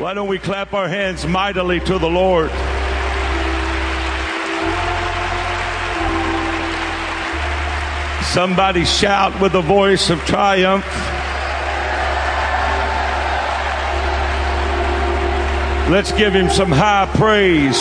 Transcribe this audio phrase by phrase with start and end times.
[0.00, 2.50] Why don't we clap our hands mightily to the Lord?
[8.32, 10.86] Somebody shout with a voice of triumph.
[15.90, 17.78] Let's give him some high praise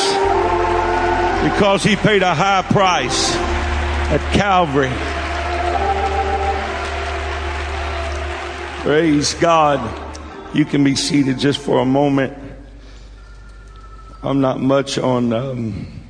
[1.49, 3.33] because he paid a high price
[4.11, 4.91] at Calvary.
[8.83, 10.08] Praise God.
[10.51, 12.35] You can be seated just for a moment.
[14.23, 16.01] I'm not much on, um,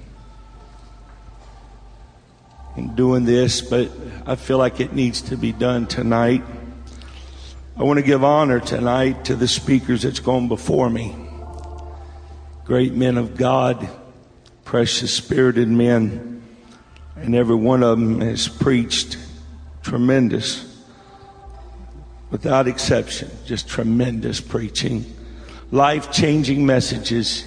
[2.95, 3.91] doing this, but
[4.25, 6.41] I feel like it needs to be done tonight.
[7.75, 11.15] I want to give honor tonight to the speakers that's gone before me.
[12.63, 13.89] Great men of God,
[14.63, 16.41] precious spirited men,
[17.17, 19.17] and every one of them has preached
[19.81, 20.68] tremendous
[22.31, 25.05] without exception, just tremendous preaching,
[25.71, 27.45] life changing messages.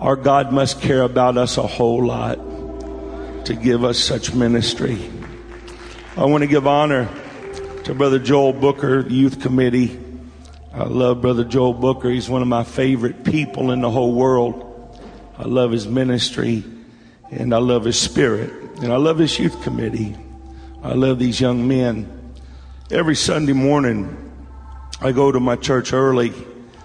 [0.00, 2.38] Our God must care about us a whole lot
[3.46, 4.98] to give us such ministry.
[6.16, 7.08] I want to give honor
[7.84, 9.98] to Brother Joel Booker, Youth Committee.
[10.72, 12.10] I love Brother Joel Booker.
[12.10, 14.64] He's one of my favorite people in the whole world.
[15.36, 16.64] I love his ministry
[17.30, 18.50] and I love his spirit
[18.82, 20.16] and I love his youth committee.
[20.82, 22.17] I love these young men.
[22.90, 24.16] Every Sunday morning,
[25.02, 26.32] I go to my church early,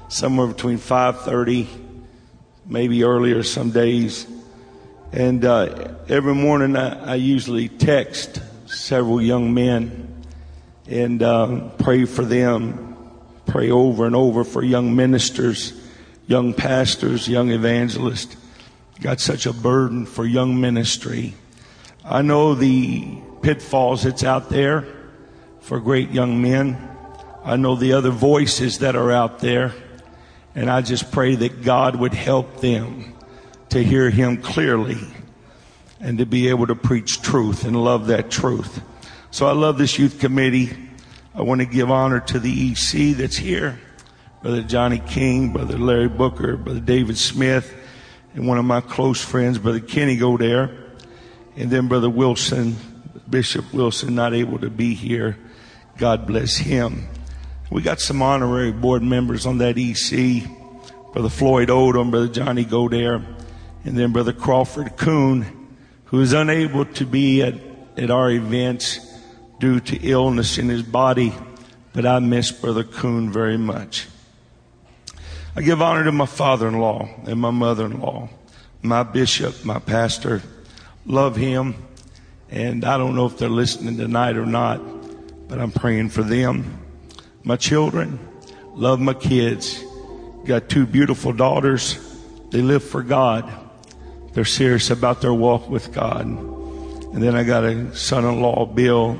[0.09, 1.65] somewhere between 5:30,
[2.67, 4.27] maybe earlier some days.
[5.13, 10.25] And uh, every morning, I, I, usually text several young men
[10.89, 12.97] and uh, pray for them,
[13.45, 15.71] pray over and over for young ministers,
[16.27, 18.35] young pastors, young evangelists.
[18.99, 21.33] Got such a burden for young ministry.
[22.03, 24.85] I know the pitfalls that's out there
[25.63, 26.77] for great young men.
[27.43, 29.73] I know the other voices that are out there.
[30.55, 33.13] And I just pray that God would help them
[33.69, 34.99] to hear Him clearly
[35.99, 38.81] and to be able to preach truth and love that truth.
[39.31, 40.77] So I love this youth committee.
[41.33, 43.79] I want to give honor to the EC that's here.
[44.41, 47.73] Brother Johnny King, Brother Larry Booker, Brother David Smith,
[48.35, 50.71] and one of my close friends, Brother Kenny go there.
[51.55, 52.75] And then Brother Wilson,
[53.29, 55.37] Bishop Wilson, not able to be here.
[55.97, 57.07] God bless him.
[57.69, 60.47] We got some honorary board members on that EC.
[61.13, 63.23] Brother Floyd Odom, Brother Johnny Godare,
[63.85, 65.67] and then Brother Crawford Coon,
[66.05, 67.53] who is unable to be at,
[67.97, 68.99] at our events
[69.59, 71.33] due to illness in his body,
[71.93, 74.07] but I miss Brother Coon very much.
[75.55, 78.29] I give honor to my father-in-law and my mother-in-law,
[78.81, 80.41] my bishop, my pastor.
[81.05, 81.75] Love him.
[82.49, 84.79] And I don't know if they're listening tonight or not
[85.47, 86.79] but I'm praying for them.
[87.43, 88.19] My children,
[88.73, 89.83] love my kids.
[90.45, 91.97] Got two beautiful daughters.
[92.51, 93.51] They live for God.
[94.33, 96.25] They're serious about their walk with God.
[96.25, 99.17] And then I got a son-in-law, Bill,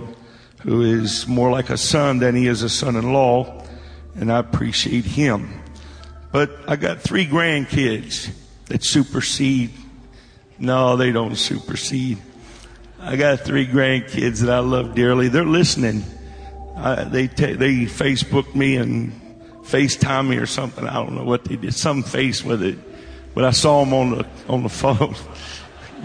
[0.62, 3.63] who is more like a son than he is a son-in-law.
[4.16, 5.62] And I appreciate him.
[6.31, 8.31] But I got three grandkids
[8.66, 9.72] that supersede.
[10.57, 12.17] No, they don't supersede.
[13.05, 15.27] I got three grandkids that I love dearly.
[15.27, 16.05] They're listening.
[16.73, 19.11] Uh, they t- they Facebook me and
[19.63, 20.87] FaceTime me or something.
[20.87, 21.73] I don't know what they did.
[21.73, 22.77] Some face with it,
[23.35, 25.15] but I saw them on the on the phone.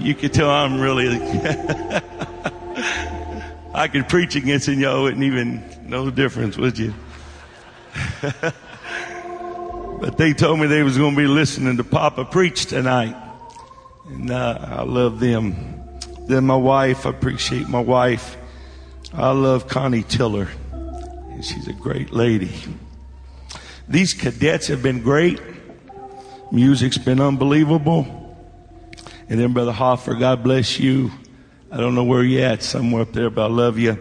[0.01, 1.19] you could tell I'm really.
[3.75, 6.93] I could preach against it, y'all wouldn't even know the difference, would you?
[10.01, 13.15] but they told me they was going to be listening to Papa preach tonight,
[14.09, 15.78] and uh, I love them.
[16.29, 18.37] Then my wife, I appreciate my wife.
[19.15, 20.49] I love Connie Tiller.
[21.41, 22.51] She's a great lady.
[23.89, 25.41] These cadets have been great.
[26.53, 28.37] Music's been unbelievable.
[29.31, 31.11] And then Brother Hoffer, God bless you.
[31.73, 33.97] I don't know where you're at, somewhere up there, but I love you.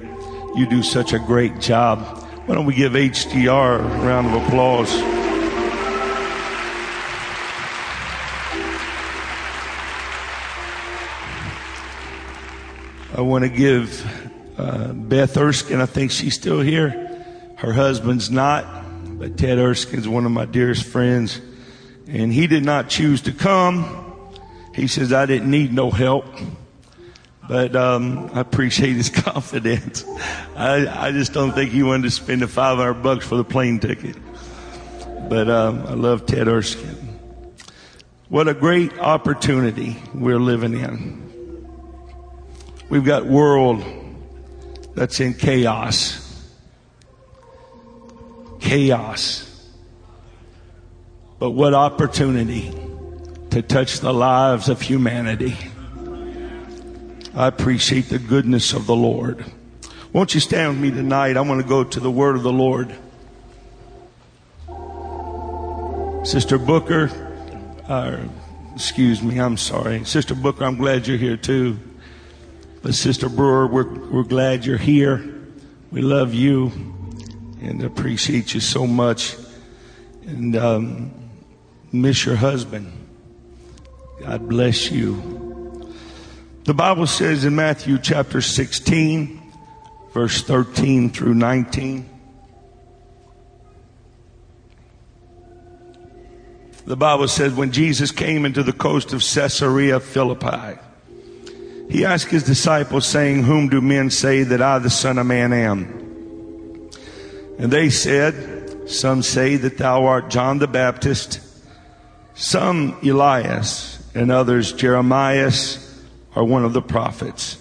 [0.55, 1.99] You do such a great job.
[2.45, 5.16] Why don't we give HDR a round of applause?
[13.17, 14.05] I want to give
[14.59, 17.25] uh, Beth Erskine, I think she's still here.
[17.55, 18.67] Her husband's not,
[19.17, 21.41] but Ted Erskine's one of my dearest friends.
[22.07, 24.29] And he did not choose to come.
[24.75, 26.27] He says, I didn't need no help.
[27.49, 30.05] But um, I appreciate his confidence.
[30.55, 33.79] I, I just don't think he wanted to spend the 500 bucks for the plane
[33.79, 34.15] ticket.
[35.27, 37.17] But um, I love Ted Erskine.
[38.29, 41.26] What a great opportunity we're living in.
[42.89, 43.84] We've got world
[44.95, 46.24] that's in chaos.
[48.60, 49.44] Chaos.
[51.39, 52.74] But what opportunity
[53.51, 55.57] to touch the lives of humanity.
[57.34, 59.45] I appreciate the goodness of the Lord.
[60.13, 61.38] Won't you stand with me tonight?
[61.38, 62.95] I want to go to the word of the Lord.
[66.24, 67.10] Sister Booker,
[67.88, 68.18] uh,
[68.75, 70.04] excuse me, I'm sorry.
[70.04, 71.80] Sister Booker, I'm glad you're here too.
[72.81, 75.24] But Sister Brewer, we're, we're glad you're here.
[75.91, 76.71] We love you
[77.62, 79.35] and appreciate you so much
[80.25, 81.12] and um,
[81.91, 82.91] miss your husband.
[84.19, 85.94] God bless you.
[86.65, 89.53] The Bible says in Matthew chapter 16,
[90.13, 92.09] verse 13 through 19.
[96.85, 100.79] The Bible says when Jesus came into the coast of Caesarea Philippi,
[101.89, 105.54] he asked his disciples, saying, Whom do men say that I, the Son of Man,
[105.54, 106.92] am?
[107.57, 111.39] And they said, Some say that thou art John the Baptist,
[112.36, 115.84] some Elias, and others Jeremias,
[116.36, 117.57] or one of the prophets.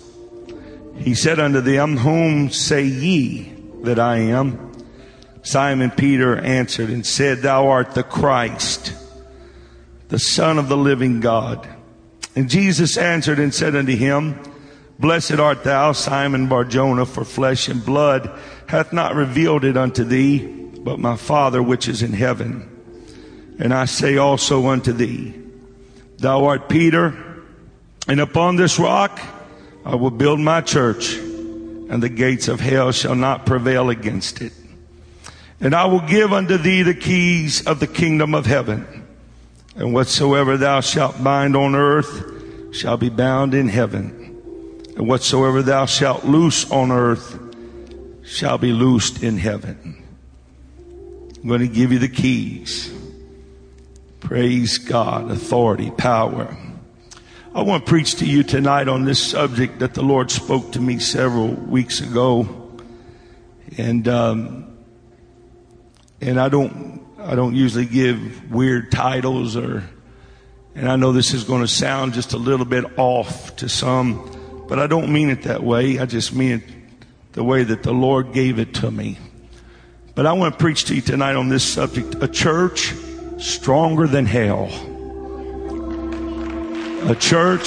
[0.98, 3.52] He said unto them, Whom say ye
[3.82, 4.72] that I am?
[5.42, 8.92] Simon Peter answered and said, Thou art the Christ,
[10.08, 11.68] the Son of the living God.
[12.36, 14.38] And Jesus answered and said unto him,
[14.98, 18.30] Blessed art thou, Simon Barjona, for flesh and blood
[18.66, 22.70] hath not revealed it unto thee, but my Father which is in heaven.
[23.58, 25.34] And I say also unto thee,
[26.18, 27.42] Thou art Peter,
[28.06, 29.18] and upon this rock
[29.84, 34.52] I will build my church, and the gates of hell shall not prevail against it.
[35.60, 38.95] And I will give unto thee the keys of the kingdom of heaven.
[39.76, 44.40] And whatsoever thou shalt bind on earth shall be bound in heaven.
[44.96, 47.38] And whatsoever thou shalt loose on earth
[48.24, 50.02] shall be loosed in heaven.
[51.36, 52.92] I'm going to give you the keys.
[54.20, 56.56] Praise God, authority, power.
[57.54, 60.80] I want to preach to you tonight on this subject that the Lord spoke to
[60.80, 62.48] me several weeks ago.
[63.76, 64.76] And, um,
[66.20, 66.95] and I don't
[67.26, 69.82] I don't usually give weird titles or,
[70.76, 74.64] and I know this is going to sound just a little bit off to some,
[74.68, 75.98] but I don't mean it that way.
[75.98, 76.62] I just mean it
[77.32, 79.18] the way that the Lord gave it to me.
[80.14, 82.94] But I want to preach to you tonight on this subject, a church
[83.38, 84.66] stronger than hell.
[87.10, 87.66] A church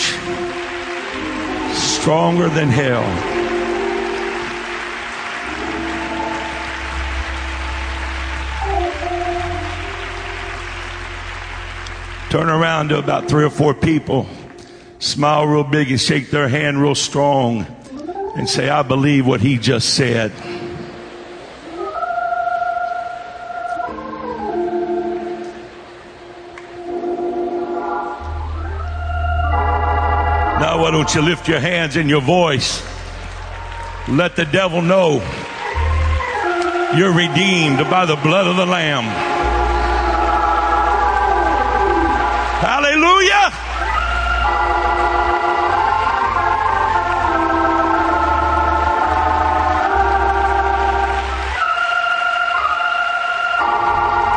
[1.76, 3.29] stronger than hell.
[12.30, 14.28] Turn around to about three or four people,
[15.00, 17.66] smile real big and shake their hand real strong
[18.36, 20.32] and say, I believe what he just said.
[30.60, 32.84] Now, why don't you lift your hands and your voice?
[34.08, 35.14] Let the devil know
[36.96, 39.39] you're redeemed by the blood of the Lamb.
[43.02, 43.50] Hallelujah.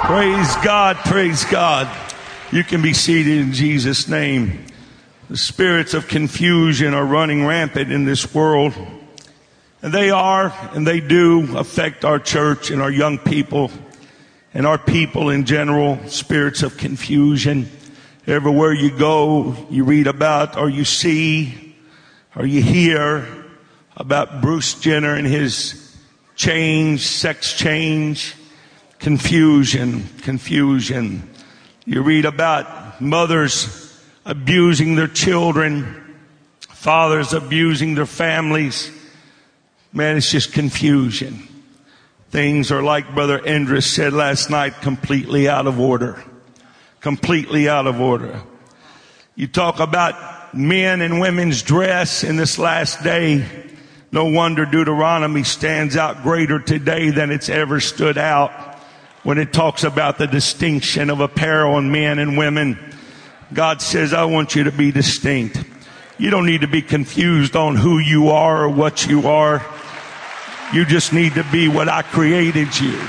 [0.06, 1.90] Praise God, praise God.
[2.52, 4.66] You can be seated in Jesus' name.
[5.28, 8.74] The spirits of confusion are running rampant in this world.
[9.80, 13.72] And they are, and they do affect our church and our young people
[14.54, 17.68] and our people in general, spirits of confusion.
[18.26, 21.74] Everywhere you go, you read about or you see
[22.36, 23.26] or you hear
[23.96, 25.96] about Bruce Jenner and his
[26.36, 28.36] change, sex change,
[29.00, 31.28] confusion, confusion.
[31.84, 36.16] You read about mothers abusing their children,
[36.68, 38.88] fathers abusing their families.
[39.92, 41.48] Man, it's just confusion.
[42.30, 46.22] Things are like Brother Endress said last night, completely out of order
[47.02, 48.40] completely out of order.
[49.34, 53.44] You talk about men and women's dress in this last day.
[54.12, 58.52] No wonder Deuteronomy stands out greater today than it's ever stood out
[59.24, 62.78] when it talks about the distinction of apparel in men and women.
[63.52, 65.62] God says, I want you to be distinct.
[66.18, 69.64] You don't need to be confused on who you are or what you are.
[70.72, 73.00] You just need to be what I created you.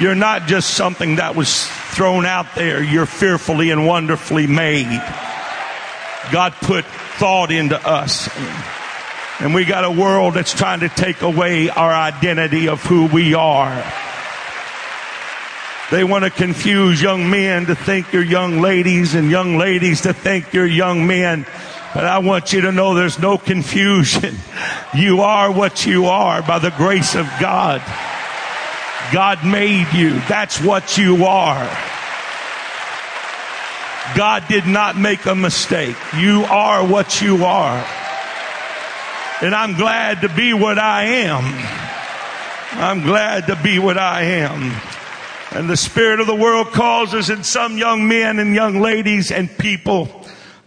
[0.00, 2.82] You're not just something that was thrown out there.
[2.82, 5.00] You're fearfully and wonderfully made.
[6.32, 8.28] God put thought into us.
[9.40, 13.34] And we got a world that's trying to take away our identity of who we
[13.34, 13.84] are.
[15.90, 20.12] They want to confuse young men to think you're young ladies and young ladies to
[20.12, 21.46] think you're young men.
[21.94, 24.36] But I want you to know there's no confusion.
[24.94, 27.82] You are what you are by the grace of God.
[29.12, 30.10] God made you.
[30.28, 31.64] That's what you are.
[34.16, 35.96] God did not make a mistake.
[36.16, 37.84] You are what you are.
[39.42, 41.44] And I'm glad to be what I am.
[42.80, 44.80] I'm glad to be what I am.
[45.52, 49.48] And the spirit of the world causes in some young men and young ladies and
[49.58, 50.24] people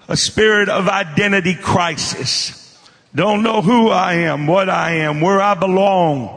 [0.08, 2.78] a spirit of identity crisis.
[3.14, 6.37] Don't know who I am, what I am, where I belong.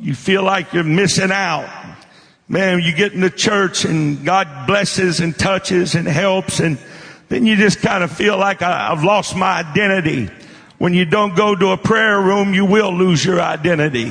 [0.00, 1.68] You feel like you're missing out.
[2.48, 6.78] Man, you get in the church and God blesses and touches and helps and
[7.28, 10.28] then you just kind of feel like I've lost my identity.
[10.78, 14.10] When you don't go to a prayer room, you will lose your identity.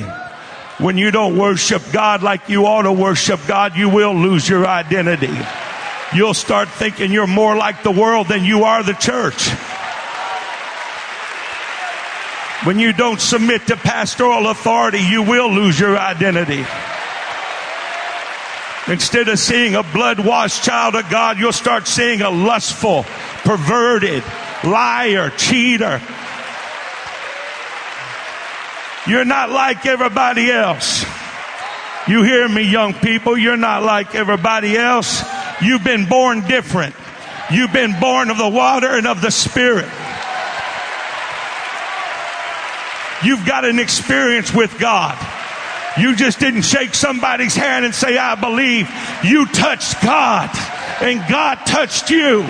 [0.78, 4.66] When you don't worship God like you ought to worship God, you will lose your
[4.66, 5.36] identity.
[6.14, 9.50] You'll start thinking you're more like the world than you are the church.
[12.64, 16.64] When you don't submit to pastoral authority, you will lose your identity.
[18.86, 23.04] Instead of seeing a blood washed child of God, you'll start seeing a lustful,
[23.44, 24.22] perverted,
[24.64, 26.00] liar, cheater,
[29.06, 31.04] you're not like everybody else.
[32.06, 33.36] You hear me, young people?
[33.36, 35.24] You're not like everybody else.
[35.62, 36.94] You've been born different.
[37.50, 39.88] You've been born of the water and of the Spirit.
[43.22, 45.18] You've got an experience with God.
[45.98, 48.88] You just didn't shake somebody's hand and say, I believe.
[49.24, 50.50] You touched God
[51.02, 52.46] and God touched you.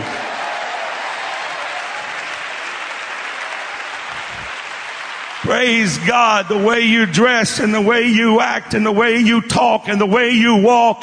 [5.40, 6.48] Praise God.
[6.48, 10.00] The way you dress and the way you act and the way you talk and
[10.00, 11.02] the way you walk,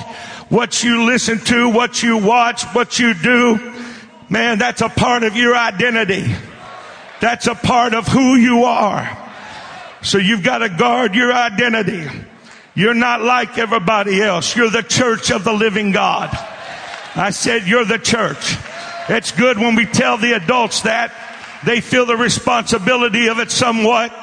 [0.50, 3.74] what you listen to, what you watch, what you do.
[4.30, 6.34] Man, that's a part of your identity.
[7.20, 9.27] That's a part of who you are.
[10.08, 12.08] So you've got to guard your identity.
[12.76, 14.56] You're not like everybody else.
[14.56, 16.30] You're the church of the living God.
[17.14, 18.56] I said you're the church.
[19.10, 21.14] It's good when we tell the adults that.
[21.66, 24.16] They feel the responsibility of it somewhat.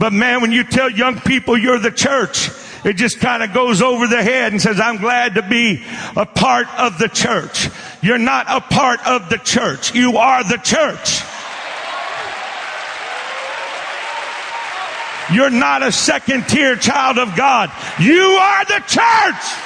[0.00, 2.50] But man, when you tell young people you're the church,
[2.84, 5.84] it just kind of goes over the head and says, I'm glad to be
[6.16, 7.68] a part of the church.
[8.02, 9.94] You're not a part of the church.
[9.94, 11.22] You are the church.
[15.32, 17.70] You're not a second tier child of God.
[18.00, 19.64] You are the church.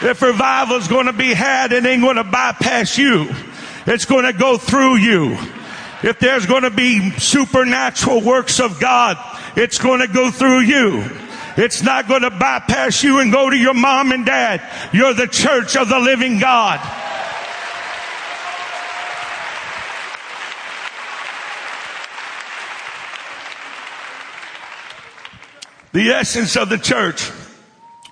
[0.00, 3.28] If revival is going to be had, it ain't going to bypass you.
[3.86, 5.36] It's going to go through you.
[6.02, 9.16] If there's going to be supernatural works of God,
[9.56, 11.04] it's going to go through you.
[11.56, 14.62] It's not going to bypass you and go to your mom and dad.
[14.92, 16.78] You're the church of the living God.
[25.98, 27.28] The essence of the church.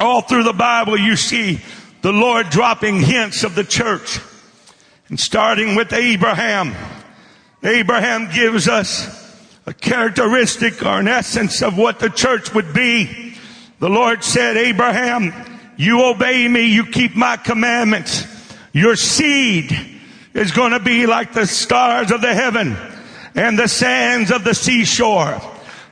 [0.01, 1.61] All through the Bible, you see
[2.03, 4.19] the Lord dropping hints of the church.
[5.09, 6.75] And starting with Abraham,
[7.63, 9.07] Abraham gives us
[9.67, 13.37] a characteristic or an essence of what the church would be.
[13.79, 15.33] The Lord said, Abraham,
[15.77, 18.27] you obey me, you keep my commandments.
[18.73, 19.71] Your seed
[20.35, 22.77] is going to be like the stars of the heaven
[23.37, 25.41] and the sands of the seashore.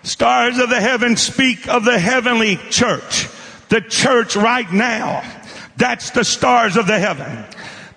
[0.04, 3.26] Stars of the heaven speak of the heavenly church.
[3.70, 5.22] The church right now.
[5.78, 7.44] That's the stars of the heaven.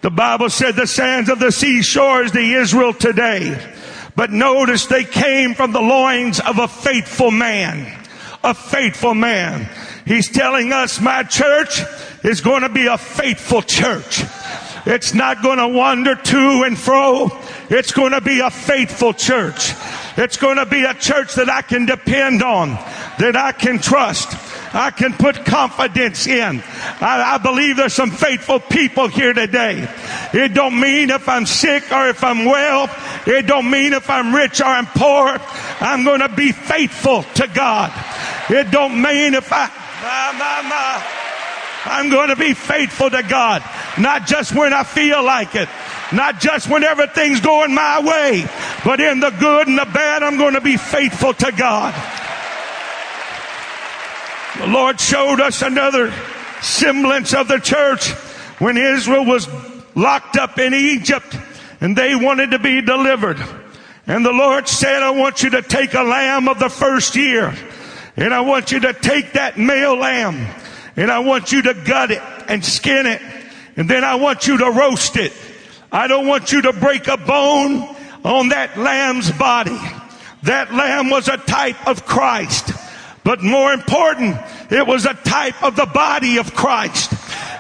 [0.02, 3.74] The Bible said the sands of the seashore is the Israel today.
[4.16, 8.06] But notice they came from the loins of a faithful man.
[8.42, 9.70] A faithful man.
[10.06, 11.82] He's telling us my church
[12.24, 14.24] is going to be a faithful church.
[14.86, 17.30] It's not going to wander to and fro.
[17.70, 19.74] It's going to be a faithful church.
[20.18, 22.72] It's going to be a church that I can depend on,
[23.20, 24.36] that I can trust.
[24.74, 26.62] I can put confidence in.
[27.00, 29.88] I, I, believe there's some faithful people here today.
[30.34, 32.90] It don't mean if I'm sick or if I'm well.
[33.26, 35.38] It don't mean if I'm rich or I'm poor.
[35.80, 37.94] I'm going to be faithful to God.
[38.50, 39.68] It don't mean if I,
[40.02, 41.27] my, my, my,
[41.88, 43.64] I'm going to be faithful to God.
[43.98, 45.70] Not just when I feel like it.
[46.14, 48.48] Not just when everything's going my way,
[48.86, 51.94] but in the good and the bad, I'm going to be faithful to God.
[54.60, 56.14] The Lord showed us another
[56.62, 58.12] semblance of the church
[58.60, 59.48] when Israel was
[59.96, 61.36] locked up in Egypt
[61.82, 63.40] and they wanted to be delivered.
[64.08, 67.54] And the Lord said, I want you to take a lamb of the first year
[68.16, 70.48] and I want you to take that male lamb
[70.98, 73.22] and I want you to gut it and skin it
[73.78, 75.32] and then I want you to roast it.
[75.92, 79.80] I don't want you to break a bone on that lamb's body.
[80.44, 82.72] That lamb was a type of Christ.
[83.24, 84.38] But more important,
[84.72, 87.14] it was a type of the body of Christ.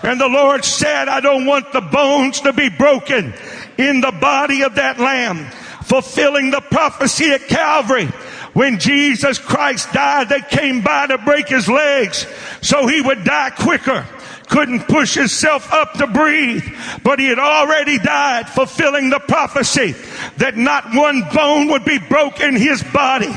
[0.03, 3.33] And the Lord said, I don't want the bones to be broken
[3.77, 5.45] in the body of that lamb
[5.83, 8.09] fulfilling the prophecy at Calvary.
[8.57, 12.25] When Jesus Christ died, they came by to break his legs
[12.59, 14.03] so he would die quicker
[14.49, 16.63] couldn't push himself up to breathe,
[17.03, 19.93] but he had already died, fulfilling the prophecy
[20.37, 23.27] that not one bone would be broken in his body.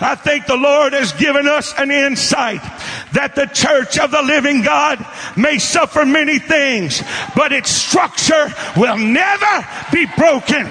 [0.00, 2.62] I think the Lord has given us an insight
[3.12, 5.04] that the church of the living God
[5.36, 7.02] may suffer many things,
[7.36, 10.66] but its structure will never be broken.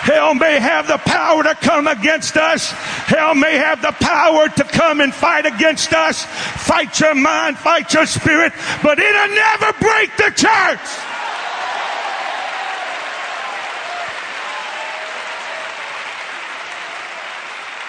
[0.00, 2.70] Hell may have the power to come against us.
[2.70, 6.24] Hell may have the power to come and fight against us.
[6.24, 10.80] Fight your mind, fight your spirit, but it'll never break the church.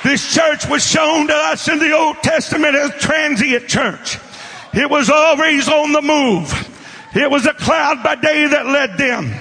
[0.04, 4.18] This church was shown to us in the Old Testament as a transient church.
[4.74, 6.52] It was always on the move.
[7.16, 9.34] It was a cloud by day that led them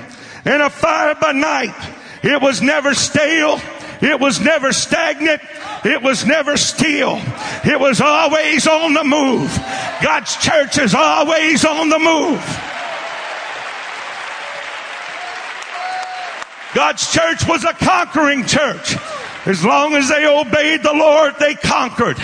[0.44, 1.74] and a fire by night.
[2.22, 3.60] It was never stale.
[4.02, 5.42] It was never stagnant.
[5.84, 7.20] It was never still.
[7.64, 9.54] It was always on the move.
[10.02, 12.40] God's church is always on the move.
[16.74, 18.96] God's church was a conquering church.
[19.46, 22.18] As long as they obeyed the Lord, they conquered.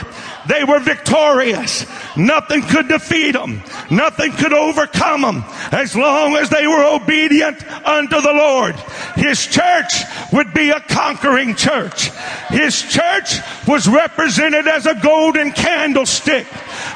[0.49, 1.87] They were victorious.
[2.17, 3.63] Nothing could defeat them.
[3.91, 8.75] Nothing could overcome them as long as they were obedient unto the Lord.
[9.17, 9.93] His church
[10.33, 12.11] would be a conquering church.
[12.49, 16.47] His church was represented as a golden candlestick.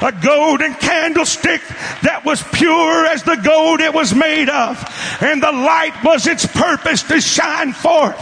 [0.01, 1.61] A golden candlestick
[2.03, 4.83] that was pure as the gold it was made of.
[5.21, 8.19] And the light was its purpose to shine forth.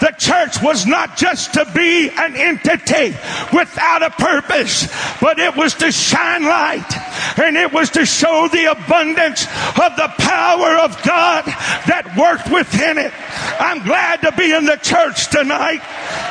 [0.00, 3.16] The church was not just to be an entity
[3.52, 4.88] without a purpose,
[5.20, 6.86] but it was to shine light
[7.38, 11.44] and it was to show the abundance of the power of God
[11.88, 13.12] that worked within it.
[13.60, 15.80] I'm glad to be in the church tonight.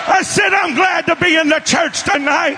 [0.07, 2.57] I said, I'm glad to be in the church tonight.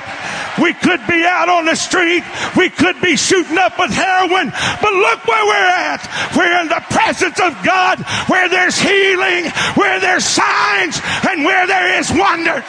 [0.60, 2.24] We could be out on the street.
[2.58, 4.50] We could be shooting up with heroin.
[4.50, 6.02] But look where we're at.
[6.36, 10.97] We're in the presence of God where there's healing, where there's signs,
[11.28, 12.64] and where there is wonder.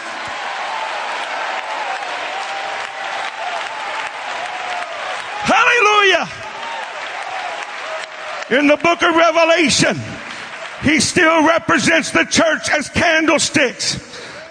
[5.48, 6.28] Hallelujah.
[8.50, 9.96] In the book of Revelation,
[10.82, 14.00] he still represents the church as candlesticks.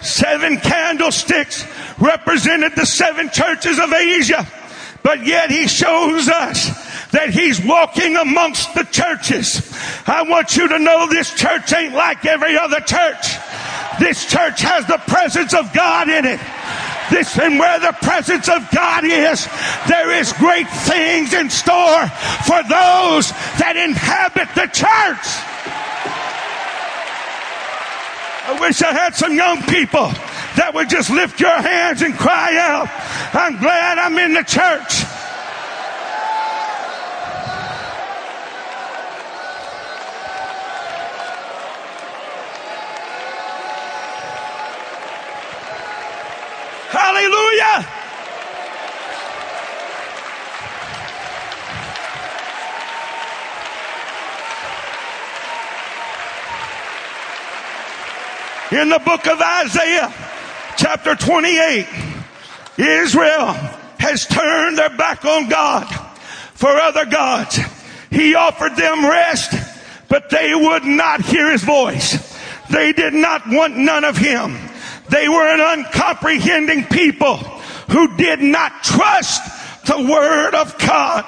[0.00, 1.64] Seven candlesticks
[1.98, 4.46] represented the seven churches of Asia.
[5.02, 9.72] But yet he shows us that he's walking amongst the churches.
[10.06, 13.36] I want you to know this church ain't like every other church.
[13.98, 16.40] This church has the presence of God in it.
[17.10, 19.48] This and where the presence of God is,
[19.88, 22.06] there is great things in store
[22.44, 25.26] for those that inhabit the church.
[28.48, 30.08] I wish I had some young people
[30.56, 32.88] that would just lift your hands and cry out,
[33.34, 35.17] I'm glad I'm in the church.
[47.28, 47.86] Hallelujah.
[58.70, 60.12] In the book of Isaiah,
[60.76, 61.86] chapter 28,
[62.78, 63.52] Israel
[63.98, 65.84] has turned their back on God
[66.54, 67.58] for other gods.
[68.10, 69.52] He offered them rest,
[70.08, 72.38] but they would not hear his voice.
[72.70, 74.67] They did not want none of him.
[75.10, 79.42] They were an uncomprehending people who did not trust
[79.86, 81.24] the word of God.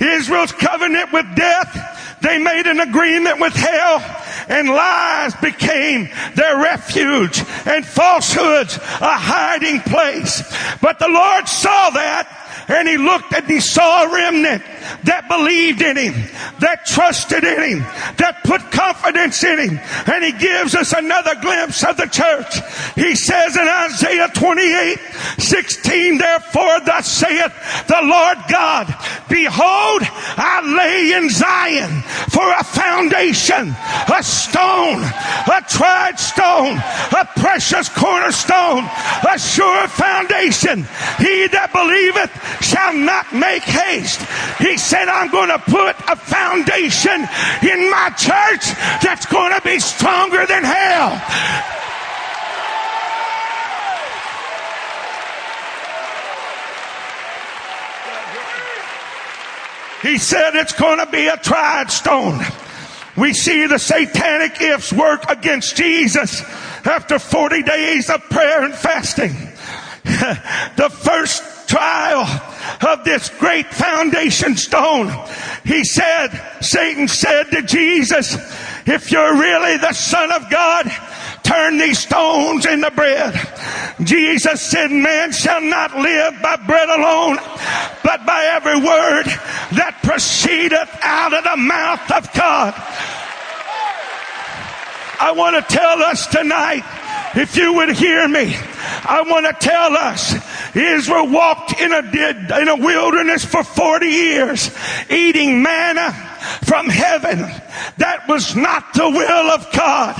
[0.00, 7.42] Israel's covenant with death, they made an agreement with hell and lies became their refuge
[7.66, 10.42] and falsehoods a hiding place.
[10.80, 14.62] But the Lord saw that and he looked and he saw a remnant
[15.04, 16.14] that believed in him,
[16.60, 17.78] that trusted in him,
[18.16, 19.80] that put confidence in him.
[20.06, 22.60] And he gives us another glimpse of the church.
[22.94, 24.98] He says in Isaiah 28,
[25.38, 27.52] 16, therefore thus saith
[27.86, 28.86] the Lord God,
[29.28, 33.74] behold, I lay in Zion for a foundation,
[34.08, 36.78] a stone, a tried stone,
[37.12, 38.88] a precious cornerstone,
[39.28, 40.88] a sure foundation.
[41.20, 42.32] He that believeth
[42.64, 44.20] shall not make haste.
[44.58, 47.28] He said, I'm going to put a foundation
[47.62, 48.64] in my church
[49.04, 51.20] that's going to be stronger than hell.
[60.02, 62.40] He said it's going to be a tried stone.
[63.22, 66.42] We see the satanic ifs work against Jesus
[66.84, 69.30] after 40 days of prayer and fasting.
[70.02, 72.22] the first trial
[72.84, 75.06] of this great foundation stone,
[75.64, 76.30] he said,
[76.62, 78.34] Satan said to Jesus,
[78.88, 80.90] if you're really the son of God,
[81.44, 83.34] turn these stones into bread.
[84.02, 87.36] Jesus said, man shall not live by bread alone,
[88.02, 89.26] but by every word
[89.76, 89.91] that
[91.02, 92.74] out of the mouth of God.
[95.20, 96.82] I want to tell us tonight,
[97.36, 100.34] if you would hear me, I want to tell us
[100.74, 104.70] Israel walked in a, in a wilderness for 40 years,
[105.08, 106.12] eating manna
[106.64, 107.38] from heaven.
[107.98, 110.16] That was not the will of God.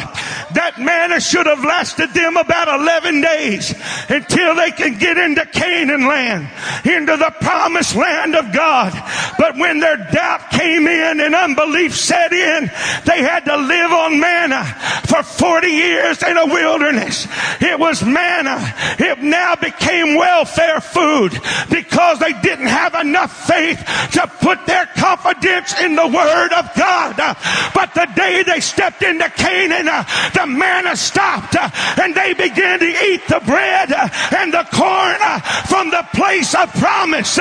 [0.55, 3.75] That manna should have lasted them about 11 days
[4.09, 6.49] until they could get into Canaan land,
[6.85, 8.93] into the promised land of God.
[9.39, 12.71] But when their doubt came in and unbelief set in,
[13.07, 14.65] they had to live on manna
[15.07, 17.27] for 40 years in a wilderness.
[17.61, 18.59] It was manna.
[18.99, 21.33] It now became welfare food
[21.71, 23.79] because they didn't have enough faith
[24.13, 27.17] to put their confidence in the word of God.
[27.75, 32.79] But the day they stepped into Canaan, uh, the manna stopped uh, and they began
[32.79, 35.21] to eat the bread uh, and the corn
[35.67, 37.39] from the place of promise.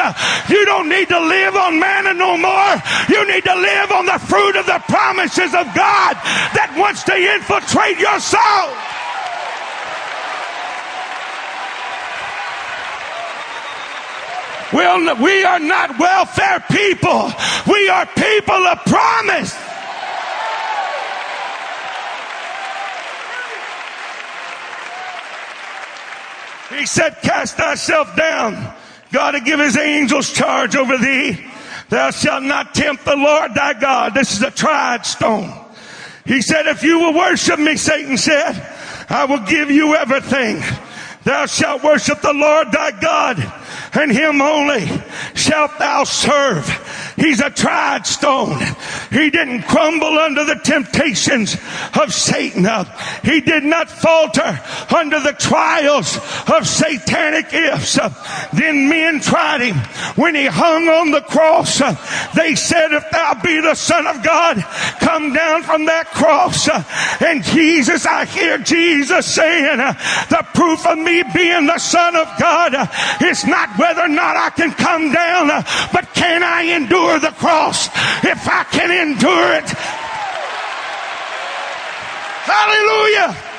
[0.50, 2.74] You don't need to live on manna no more.
[3.10, 6.16] You need to live on the fruit of the promises of God
[6.56, 8.92] that wants to infiltrate your soul.
[14.74, 17.32] Well, we are not welfare people.
[17.68, 19.71] We are people of promise.
[26.78, 28.74] He said, cast thyself down.
[29.12, 31.38] God to give his angels charge over thee.
[31.90, 34.14] Thou shalt not tempt the Lord thy God.
[34.14, 35.54] This is a tried stone.
[36.26, 38.54] He said, if you will worship me, Satan said,
[39.10, 40.62] I will give you everything.
[41.24, 43.61] Thou shalt worship the Lord thy God
[43.94, 44.88] and him only
[45.36, 46.68] shalt thou serve.
[47.18, 48.58] He's a tried stone.
[49.12, 51.56] He didn't crumble under the temptations
[52.00, 52.66] of Satan.
[52.66, 52.86] Uh,
[53.24, 54.60] he did not falter
[54.96, 56.18] under the trials
[56.52, 57.98] of satanic ifs.
[57.98, 58.10] Uh,
[58.54, 59.76] then men tried him
[60.16, 61.82] when he hung on the cross.
[61.82, 61.96] Uh,
[62.36, 64.64] they said, if thou be the son of God,
[65.00, 66.70] come down from that cross.
[67.22, 72.90] And Jesus, I hear Jesus saying, the proof of me being the son of God
[73.22, 75.48] is not whether or not I can come down,
[75.92, 77.88] but can I endure the cross?
[78.24, 79.70] If I can endure it.
[82.46, 83.51] Hallelujah.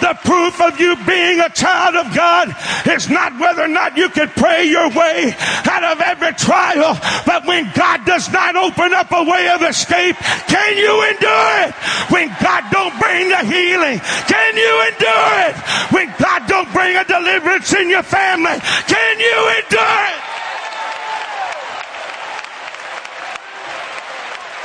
[0.00, 2.54] The proof of you being a child of God
[2.86, 5.34] is not whether or not you can pray your way
[5.70, 10.16] out of every trial, but when God does not open up a way of escape,
[10.48, 11.74] can you endure it?
[12.10, 15.56] When God don't bring the healing, can you endure it?
[15.94, 20.20] When God don't bring a deliverance in your family, can you endure it?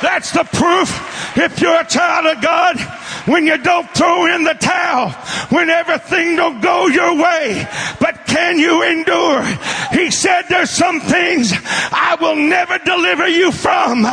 [0.02, 4.53] That's the proof if you're a child of God when you don't throw in the
[4.53, 5.12] towel,
[5.49, 7.67] when everything don't go your way.
[7.99, 9.43] But can you endure?
[9.91, 11.51] He said there's some things
[11.91, 14.03] I will never deliver you from,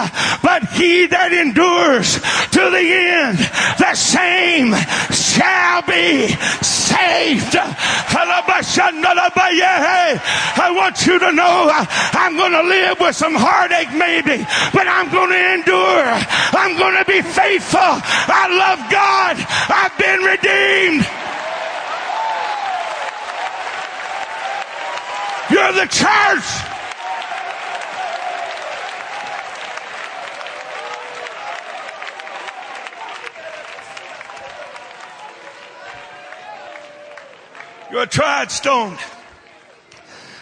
[0.42, 3.38] but he that endures to the end,
[3.78, 4.74] the same
[5.12, 6.28] shall be
[6.62, 7.56] saved.
[10.58, 14.42] I want you to know I'm going to live with some heartache maybe,
[14.72, 16.06] but I'm going to endure.
[16.56, 17.80] I'm going to be faithful.
[17.80, 18.95] I love God.
[18.98, 21.06] I've been redeemed.
[25.50, 26.72] You're the church.
[37.90, 38.98] You're a tried stone.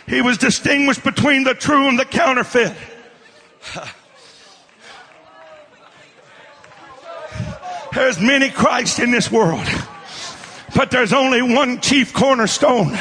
[0.06, 2.74] He was distinguished between the true and the counterfeit.
[7.94, 9.64] There's many Christ in this world,
[10.74, 12.92] but there's only one chief cornerstone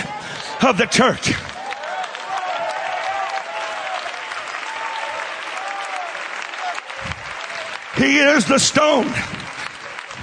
[0.62, 1.34] of the church.
[7.98, 9.12] He is the stone.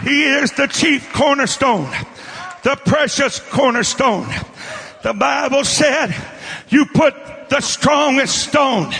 [0.04, 1.90] He is the chief cornerstone,
[2.62, 4.28] the precious cornerstone.
[5.02, 6.14] The Bible said,
[6.68, 7.14] you put
[7.48, 8.92] the strongest stone,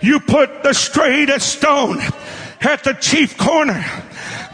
[0.00, 2.00] you put the straightest stone
[2.62, 3.84] at the chief corner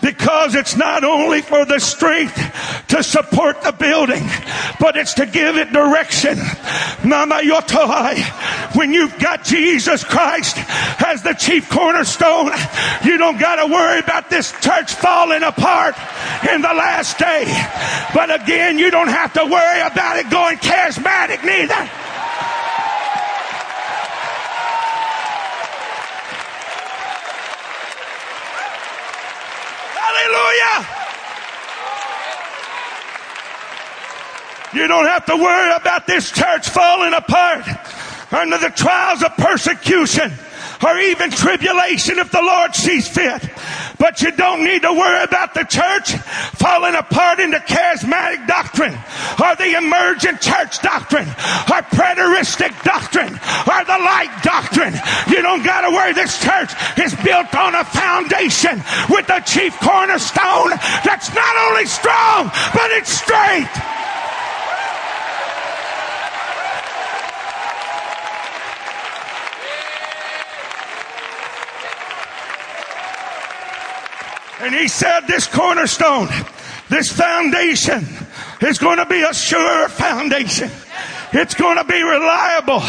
[0.02, 2.36] because it's not only for the strength
[2.88, 4.28] to support the building,
[4.80, 6.36] but it's to give it direction.
[7.04, 10.58] Mama Yotoai, when you've got Jesus Christ
[11.06, 12.50] as the chief cornerstone,
[13.04, 15.94] you don't got to worry about this church falling apart
[16.52, 17.44] in the last day.
[18.12, 21.90] But again, you don't have to worry about it going charismatic neither.
[30.22, 30.86] Hallelujah.
[34.72, 37.66] You don't have to worry about this church falling apart
[38.32, 40.32] under the trials of persecution
[40.84, 43.48] or even tribulation if the Lord sees fit.
[43.98, 46.12] But you don't need to worry about the church
[46.58, 48.94] falling apart into charismatic doctrine
[49.38, 54.94] or the emergent church doctrine or preteristic doctrine or the light doctrine.
[55.28, 56.12] You don't got to worry.
[56.12, 60.70] This church is built on a foundation with the chief cornerstone
[61.04, 63.70] that's not only strong, but it's straight.
[74.62, 76.28] And he said, This cornerstone,
[76.88, 78.06] this foundation
[78.60, 80.70] is going to be a sure foundation.
[81.34, 82.82] It's going to be reliable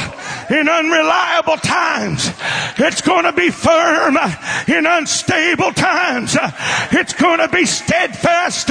[0.50, 2.30] in unreliable times.
[2.78, 4.18] It's going to be firm
[4.68, 6.36] in unstable times.
[6.92, 8.70] It's going to be steadfast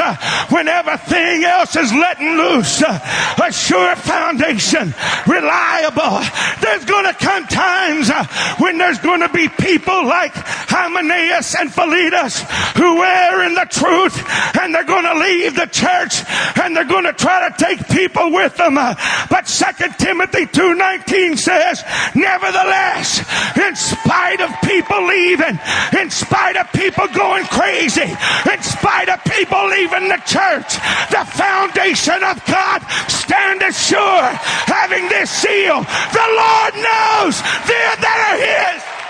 [0.50, 2.82] when everything else is letting loose.
[2.82, 4.94] A sure foundation,
[5.26, 6.20] reliable.
[6.60, 8.10] There's going to come times
[8.58, 12.42] when there's going to be people like Hymenaeus and Philetus
[12.76, 14.22] who err in the truth
[14.60, 16.22] and they're going to leave the church
[16.60, 18.74] and they're going to try to take people with them.
[18.74, 21.84] But Second Timothy 2.19 says,
[22.16, 23.22] Nevertheless,
[23.56, 25.56] in spite of people leaving,
[26.00, 30.74] in spite of people going crazy, in spite of people leaving the church,
[31.14, 34.26] the foundation of God stand sure,
[34.66, 35.80] having this seal.
[35.80, 37.38] The Lord knows
[37.70, 39.01] they that are His.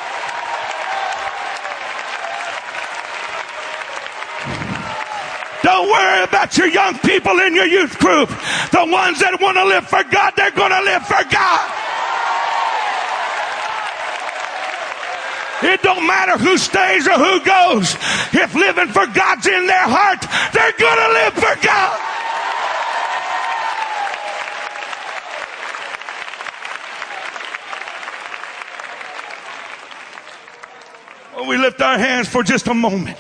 [5.62, 8.29] Don't worry about your young people in your youth group.
[8.75, 11.83] The ones that want to live for God, they're going to live for God.
[15.62, 17.94] It don't matter who stays or who goes.
[18.35, 22.09] If living for God's in their heart, they're going to live for God.
[31.48, 33.18] We lift our hands for just a moment.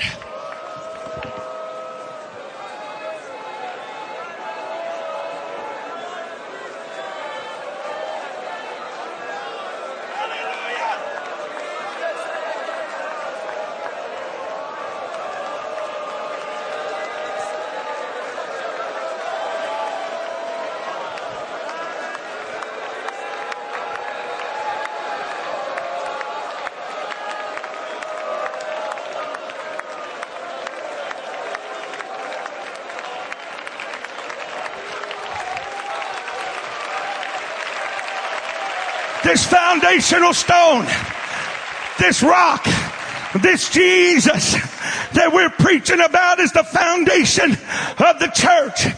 [39.32, 40.84] This foundational stone,
[41.98, 42.62] this rock,
[43.40, 44.52] this Jesus
[45.14, 48.92] that we're preaching about is the foundation of the church.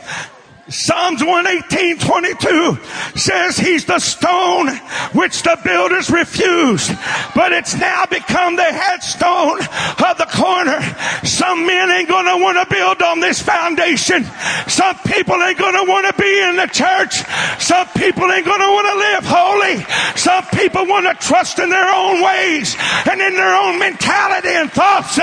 [0.68, 2.78] Psalms 118, 22
[3.18, 4.68] says he's the stone
[5.12, 6.90] which the builders refused,
[7.34, 10.80] but it's now become the headstone of the corner.
[11.22, 14.24] Some men ain't gonna want to build on this foundation.
[14.66, 17.20] Some people ain't gonna want to be in the church.
[17.60, 19.84] Some people ain't gonna want to live holy.
[20.16, 22.74] Some people want to trust in their own ways
[23.04, 25.18] and in their own mentality and thoughts.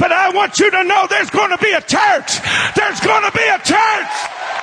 [0.00, 2.40] But I want you to know there's gonna be a church.
[2.74, 4.55] There's gonna be a church.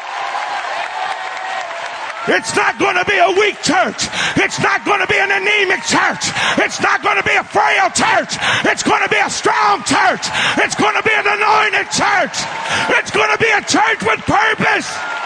[2.27, 4.07] It's not going to be a weak church.
[4.39, 6.31] It's not going to be an anemic church.
[6.59, 8.39] It's not going to be a frail church.
[8.63, 10.23] It's going to be a strong church.
[10.63, 12.35] It's going to be an anointed church.
[12.95, 15.22] It's going to be a church with purpose.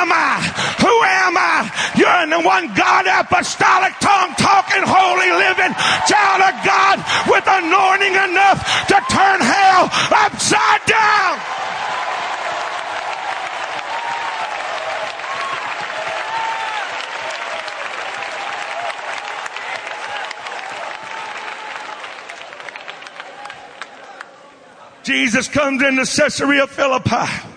[0.00, 0.40] Am I?
[0.80, 1.68] Who am I?
[1.96, 5.72] You're in the one God apostolic tongue talking holy living
[6.08, 6.96] child of God
[7.28, 9.90] with anointing enough to turn hell
[10.24, 11.36] upside down.
[25.02, 27.49] Jesus comes into Caesarea Philippi.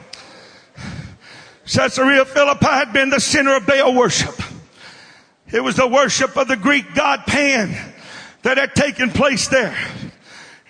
[1.66, 4.36] Caesarea Philippi had been the center of Baal worship.
[5.52, 7.94] It was the worship of the Greek god Pan
[8.42, 9.78] that had taken place there.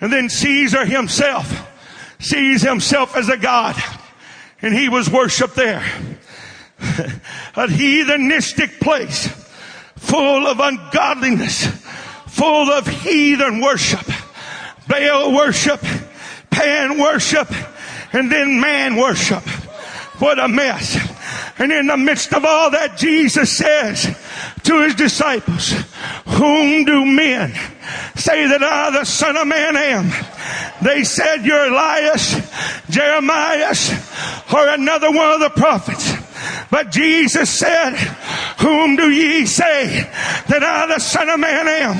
[0.00, 1.70] And then Caesar himself
[2.18, 3.76] sees himself as a god
[4.64, 5.84] and he was worshiped there.
[6.78, 9.28] a heathenistic place
[9.96, 11.66] full of ungodliness,
[12.26, 14.06] full of heathen worship,
[14.88, 15.80] Baal worship,
[16.50, 17.50] Pan worship,
[18.12, 19.42] and then man worship.
[20.24, 20.96] What a mess.
[21.58, 24.04] And in the midst of all that, Jesus says
[24.62, 25.72] to his disciples,
[26.24, 27.52] whom do men
[28.16, 30.10] say that I, the son of man, am?
[30.82, 32.36] They said, you're Elias,
[32.88, 33.74] Jeremiah,
[34.50, 36.23] or another one of the prophets.
[36.70, 37.94] But Jesus said,
[38.58, 40.08] whom do ye say
[40.48, 41.96] that I the son of man am?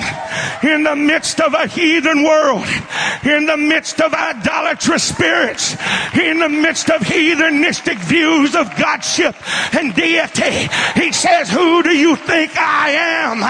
[0.64, 2.66] In the midst of a heathen world,
[3.24, 5.76] in the midst of idolatrous spirits,
[6.14, 9.36] in the midst of heathenistic views of Godship
[9.74, 13.44] and deity, he says, who do you think I am?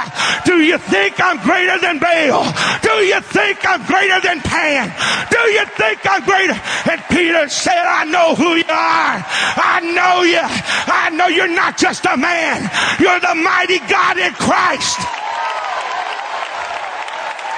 [0.45, 2.45] Do you think I'm greater than Baal?
[2.83, 4.93] Do you think I'm greater than Pan?
[5.31, 6.61] Do you think I'm greater?
[6.91, 9.23] And Peter said, I know who you are.
[9.57, 10.45] I know you.
[10.87, 12.71] I know you're not just a man.
[13.01, 14.99] You're the mighty God in Christ.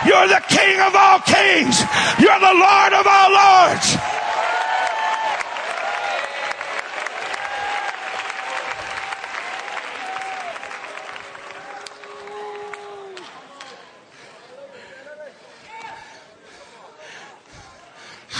[0.06, 1.80] You're the King of all kings.
[2.20, 3.96] You're the Lord of all lords.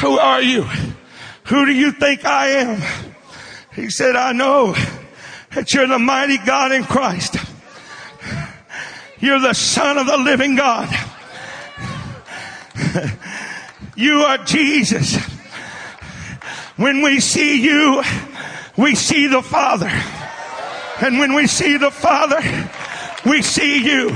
[0.01, 0.63] Who are you?
[1.45, 3.06] Who do you think I am?
[3.77, 4.75] He said, I know
[5.55, 7.37] that you're the mighty God in Christ.
[9.21, 10.89] You're the son of the living God.
[13.95, 15.17] You are Jesus.
[16.77, 18.03] When we see you,
[18.79, 19.91] we see the Father.
[21.01, 22.41] And when we see the Father,
[23.25, 24.11] we see you.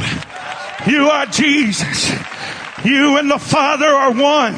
[0.87, 2.11] You are Jesus.
[2.83, 4.55] You and the Father are one.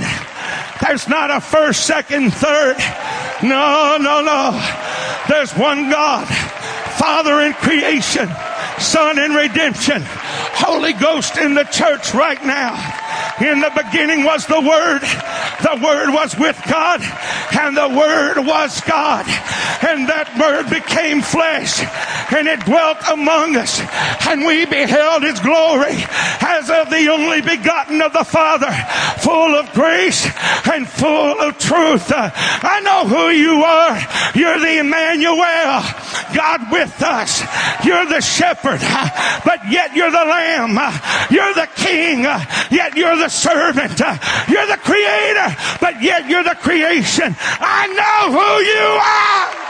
[0.81, 2.77] There's not a first, second, third.
[3.43, 4.82] No, no, no.
[5.29, 6.27] There's one God.
[6.99, 8.29] Father in creation,
[8.79, 13.02] Son in redemption, Holy Ghost in the church right now.
[13.43, 15.03] In the beginning was the Word.
[15.03, 17.03] The Word was with God
[17.59, 19.27] and the Word was God.
[19.83, 21.83] And that Word became flesh
[22.31, 23.83] and it dwelt among us
[24.29, 25.99] and we beheld His glory
[26.39, 28.71] as of the only begotten of the Father,
[29.19, 30.23] full of grace
[30.71, 32.13] and full of truth.
[32.15, 33.99] I know who you are.
[34.39, 35.83] You're the Emmanuel,
[36.31, 37.43] God with us.
[37.85, 38.81] You're the shepherd,
[39.45, 40.79] but yet you're the lamb.
[41.31, 42.23] You're the king,
[42.71, 43.99] yet you're the servant.
[44.49, 47.35] You're the creator, but yet you're the creation.
[47.38, 49.62] I know who you are.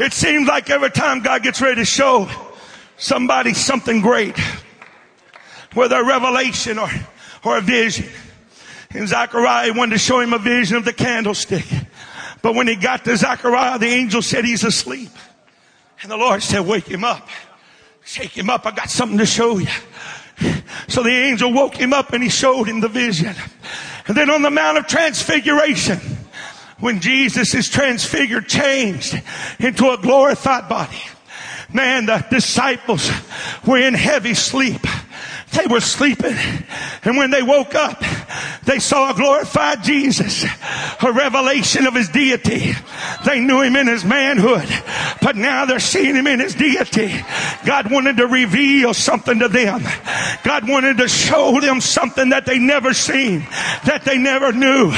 [0.00, 2.26] It seems like every time God gets ready to show
[2.96, 4.34] somebody something great,
[5.74, 6.88] whether a revelation or,
[7.44, 8.08] or a vision.
[8.90, 11.66] And Zechariah wanted to show him a vision of the candlestick.
[12.42, 15.10] But when he got to Zechariah, the angel said he's asleep.
[16.02, 17.28] And the Lord said, wake him up.
[18.04, 18.66] Shake him up.
[18.66, 19.68] I got something to show you.
[20.88, 23.34] So the angel woke him up and he showed him the vision.
[24.06, 25.98] And then on the Mount of Transfiguration,
[26.78, 29.20] when Jesus is transfigured, changed
[29.58, 31.02] into a glorified body,
[31.72, 33.10] man, the disciples
[33.66, 34.80] were in heavy sleep.
[35.52, 36.36] They were sleeping.
[37.02, 38.02] And when they woke up,
[38.64, 40.44] they saw a glorified Jesus,
[41.02, 42.72] a revelation of his deity.
[43.24, 44.68] They knew him in his manhood,
[45.20, 47.12] but now they're seeing him in his deity.
[47.66, 49.82] God wanted to reveal something to them.
[50.44, 53.40] God wanted to show them something that they never seen,
[53.86, 54.92] that they never knew.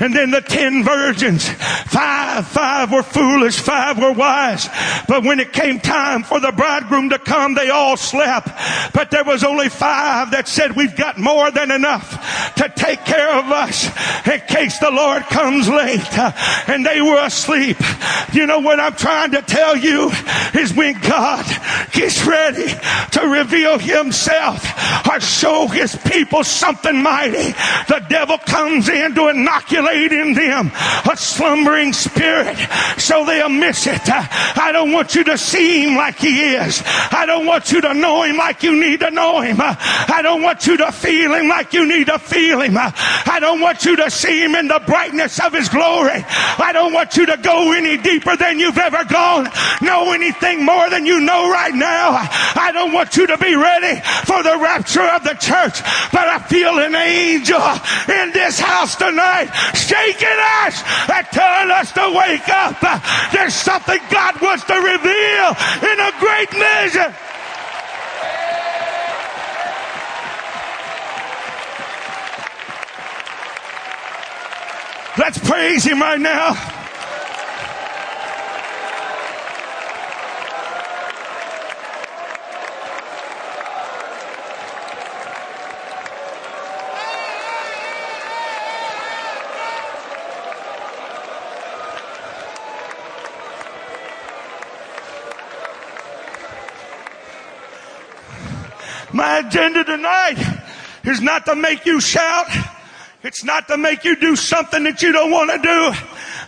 [0.00, 4.68] And then the ten virgins, five, five were foolish, five were wise.
[5.06, 8.48] But when it came time for the bridegroom to come, they all slept.
[8.92, 13.04] But there was only five five that said we've got more than enough to take
[13.04, 13.84] care of us
[14.26, 16.00] in case the Lord comes late.
[16.66, 17.76] And they were asleep.
[18.32, 20.10] You know what I'm trying to tell you
[20.54, 21.44] is when God
[21.92, 22.72] gets ready
[23.12, 24.64] to reveal himself
[25.06, 27.52] or show his people something mighty,
[27.88, 30.70] the devil comes in to inoculate in them
[31.10, 32.56] a slumbering spirit
[32.96, 34.00] so they'll miss it.
[34.08, 36.82] I don't want you to see him like he is.
[36.86, 39.60] I don't want you to know him like you need to know him.
[39.82, 42.76] I don't want you to feel him like you need to feel him.
[42.76, 46.24] I don't want you to see him in the brightness of his glory.
[46.24, 49.48] I don't want you to go any deeper than you've ever gone,
[49.80, 52.14] know anything more than you know right now.
[52.54, 56.38] I don't want you to be ready for the rapture of the church, but I
[56.48, 57.62] feel an angel
[58.08, 62.80] in this house tonight shaking us and telling us to wake up.
[63.32, 65.48] There's something God wants to reveal
[65.90, 67.14] in a great measure.
[75.18, 76.54] Let's praise Him right now.
[99.12, 100.36] My agenda tonight
[101.04, 102.46] is not to make you shout.
[103.24, 105.94] It's not to make you do something that you don't want to do.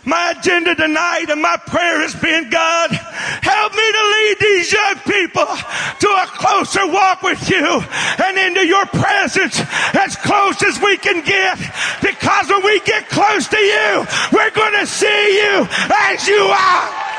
[0.03, 4.99] My agenda tonight and my prayer has been, God, help me to lead these young
[5.07, 9.61] people to a closer walk with you and into your presence
[9.95, 11.57] as close as we can get.
[12.03, 15.67] Because when we get close to you, we're going to see you
[16.11, 17.14] as you are.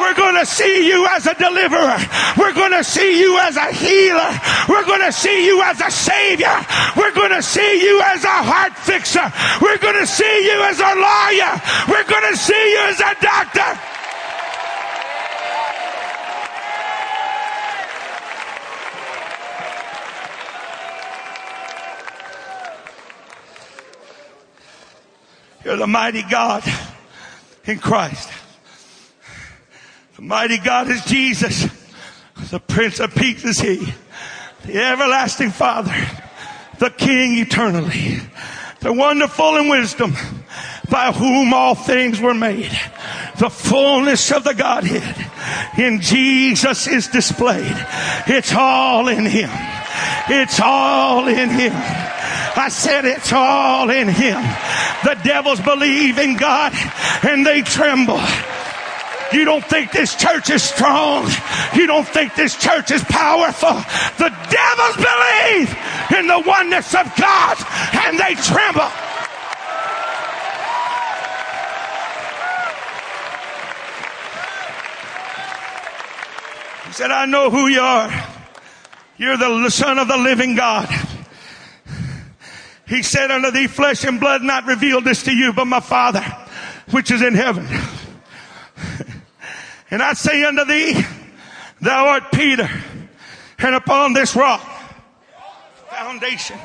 [0.00, 1.96] We're going to see you as a deliverer.
[2.36, 4.30] We're going to see you as a healer.
[4.68, 6.54] We're going to see you as a savior.
[6.96, 9.32] We're going to see you as a heart fixer.
[9.62, 11.60] We're going to see you as a lawyer.
[11.88, 13.80] We're going to see you as a doctor.
[25.64, 26.62] You're the mighty God
[27.64, 28.28] in Christ.
[30.24, 31.68] Mighty God is Jesus.
[32.50, 33.92] The Prince of Peace is He.
[34.64, 35.94] The everlasting Father.
[36.78, 38.20] The King eternally.
[38.80, 40.14] The wonderful in wisdom
[40.90, 42.70] by whom all things were made.
[43.38, 45.30] The fullness of the Godhead
[45.78, 47.76] in Jesus is displayed.
[48.26, 49.50] It's all in Him.
[50.30, 51.72] It's all in Him.
[51.74, 54.40] I said it's all in Him.
[55.04, 56.72] The devils believe in God
[57.22, 58.22] and they tremble.
[59.34, 61.28] You don't think this church is strong.
[61.74, 63.74] You don't think this church is powerful.
[64.16, 65.76] The devils believe
[66.16, 67.56] in the oneness of God
[68.06, 68.88] and they tremble.
[76.86, 78.12] He said, I know who you are.
[79.16, 80.88] You're the son of the living God.
[82.86, 86.22] He said unto thee, flesh and blood not revealed this to you, but my Father,
[86.92, 87.66] which is in heaven.
[89.94, 91.00] And I say unto thee,
[91.80, 92.68] thou art Peter,
[93.60, 94.60] and upon this rock,
[95.88, 96.58] foundation,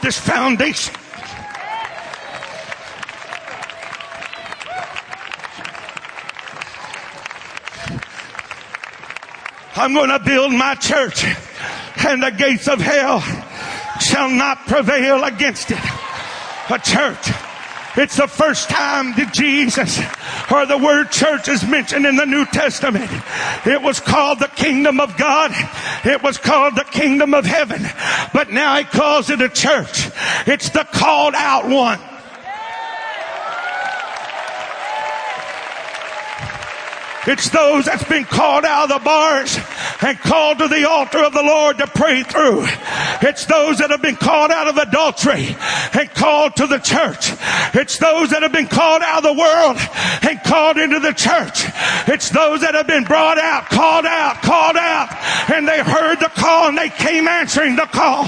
[0.00, 0.94] this foundation,
[9.76, 11.22] I'm going to build my church
[12.06, 13.20] and the gates of hell
[14.00, 15.84] shall not prevail against it.
[16.70, 17.30] A church
[17.96, 19.98] it's the first time that Jesus
[20.52, 23.10] or the word church is mentioned in the New Testament.
[23.66, 25.52] It was called the kingdom of God.
[26.04, 27.82] It was called the kingdom of heaven.
[28.32, 30.08] But now he calls it a church.
[30.46, 32.00] It's the called out one.
[37.26, 39.58] It's those that's been called out of the bars
[40.00, 42.64] and called to the altar of the Lord to pray through.
[43.20, 45.56] It's those that have been called out of adultery
[45.98, 47.32] and called to the church.
[47.74, 49.76] It's those that have been called out of the world
[50.22, 51.64] and called into the church.
[52.06, 55.08] It's those that have been brought out, called out, called out,
[55.50, 58.24] and they heard the call and they came answering the call.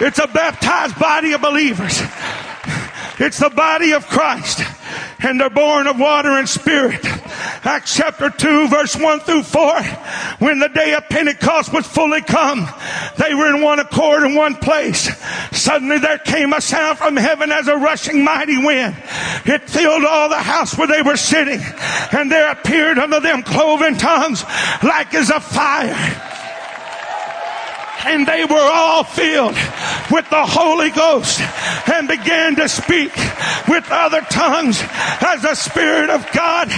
[0.00, 2.00] It's a baptized body of believers.
[3.18, 4.60] It's the body of Christ
[5.20, 7.04] and they're born of water and spirit.
[7.64, 9.82] Acts chapter 2 verse 1 through 4.
[10.40, 12.68] When the day of Pentecost was fully come,
[13.16, 15.08] They were in one accord in one place.
[15.52, 18.96] Suddenly there came a sound from heaven as a rushing mighty wind.
[19.46, 21.60] It filled all the house where they were sitting
[22.12, 24.44] and there appeared unto them cloven tongues
[24.82, 26.32] like as a fire
[28.04, 29.56] and they were all filled
[30.10, 31.40] with the Holy Ghost
[31.88, 33.12] and began to speak
[33.68, 34.80] with other tongues
[35.20, 36.68] as the Spirit of God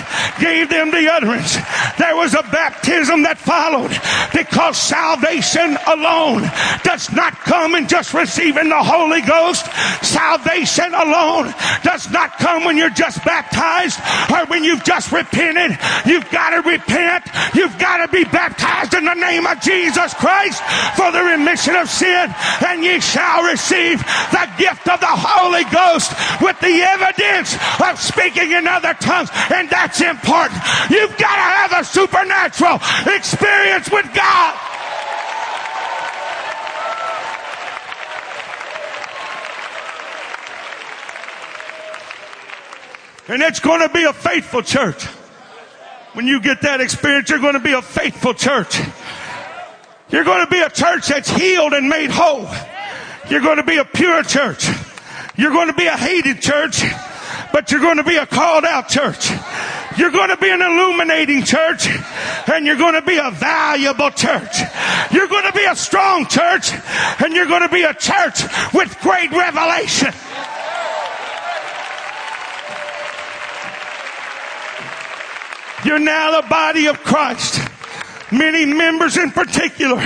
[0.41, 1.57] gave them the utterance.
[1.99, 3.91] There was a baptism that followed
[4.33, 6.49] because salvation alone
[6.85, 9.67] does not come in just receiving the Holy Ghost.
[10.05, 11.53] Salvation alone
[11.83, 13.99] does not come when you're just baptized
[14.31, 15.77] or when you've just repented.
[16.07, 17.25] You've got to repent.
[17.55, 20.63] You've got to be baptized in the name of Jesus Christ
[20.97, 22.29] for the remission of sin,
[22.67, 23.99] and ye shall receive
[24.31, 26.13] the gift of the Holy Ghost
[26.43, 29.31] with the evidence of speaking in other tongues.
[29.51, 30.61] And that's important.
[30.91, 34.61] You've got to have a supernatural experience with God.
[43.29, 45.05] And it's going to be a faithful church.
[46.13, 48.81] When you get that experience, you're going to be a faithful church.
[50.09, 52.49] You're going to be a church that's healed and made whole.
[53.29, 54.69] You're going to be a pure church.
[55.37, 56.83] You're going to be a hated church,
[57.53, 59.31] but you're going to be a called out church.
[59.99, 61.89] You're going to be an illuminating church
[62.47, 64.59] and you're going to be a valuable church.
[65.11, 66.71] You're going to be a strong church
[67.23, 68.43] and you're going to be a church
[68.73, 70.13] with great revelation.
[75.85, 77.76] You're now the body of Christ
[78.33, 80.03] many members in particular,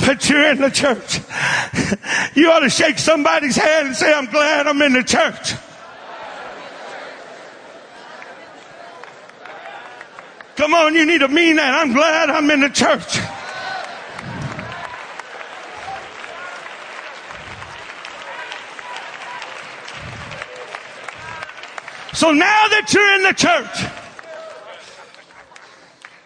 [0.00, 1.20] but you're in the church.
[2.34, 5.54] You ought to shake somebody's hand and say, I'm glad I'm in the church.
[10.56, 11.74] Come on, you need to mean that.
[11.74, 13.18] I'm glad I'm in the church.
[22.14, 24.01] So now that you're in the church,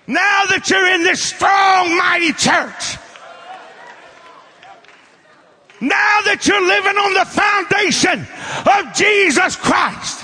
[0.07, 2.96] now that you're in this strong, mighty church,
[5.80, 8.26] now that you're living on the foundation
[8.66, 10.22] of Jesus Christ,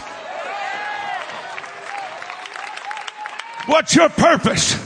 [3.67, 4.77] what's your purpose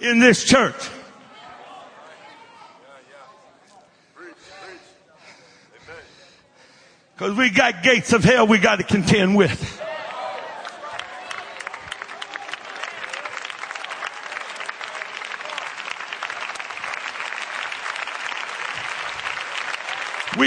[0.00, 0.90] in this church?
[7.14, 9.85] Because we got gates of hell we got to contend with.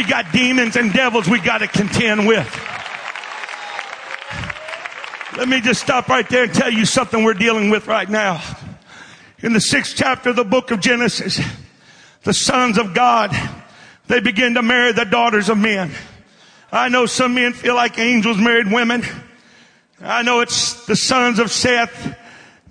[0.09, 2.47] Got demons and devils we got to contend with.
[5.37, 8.41] Let me just stop right there and tell you something we're dealing with right now.
[9.41, 11.39] In the sixth chapter of the book of Genesis,
[12.23, 13.31] the sons of God,
[14.07, 15.91] they begin to marry the daughters of men.
[16.71, 19.03] I know some men feel like angels married women.
[20.01, 22.17] I know it's the sons of Seth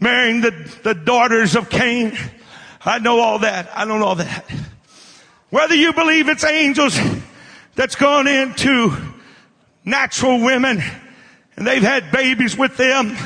[0.00, 0.50] marrying the,
[0.82, 2.18] the daughters of Cain.
[2.84, 3.70] I know all that.
[3.74, 4.44] I don't know all that.
[5.50, 6.98] Whether you believe it's angels
[7.78, 8.92] that's gone into
[9.84, 10.82] natural women
[11.56, 13.16] and they've had babies with them,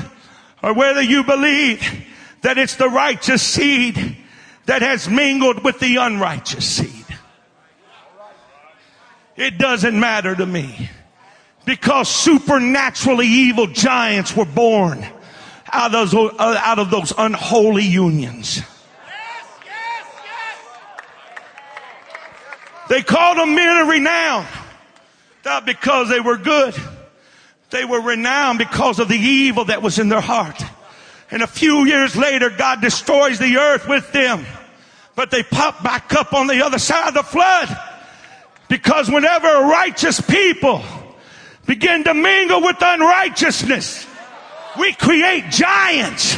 [0.63, 2.07] or whether you believe
[2.43, 4.19] that it's the righteous seed
[4.67, 7.07] that has mingled with the unrighteous seed.
[9.37, 10.91] It doesn't matter to me
[11.65, 15.03] because supernaturally evil giants were born
[15.73, 18.61] out of those, uh, out of those unholy unions.
[22.93, 24.47] They called them men of renown.
[25.47, 26.75] Not because they were good.
[27.71, 30.63] They were renowned because of the evil that was in their heart.
[31.31, 34.45] And a few years later, God destroys the earth with them.
[35.15, 37.75] But they pop back up on the other side of the flood.
[38.69, 40.85] Because whenever righteous people
[41.65, 44.07] begin to mingle with unrighteousness,
[44.79, 46.37] we create giants.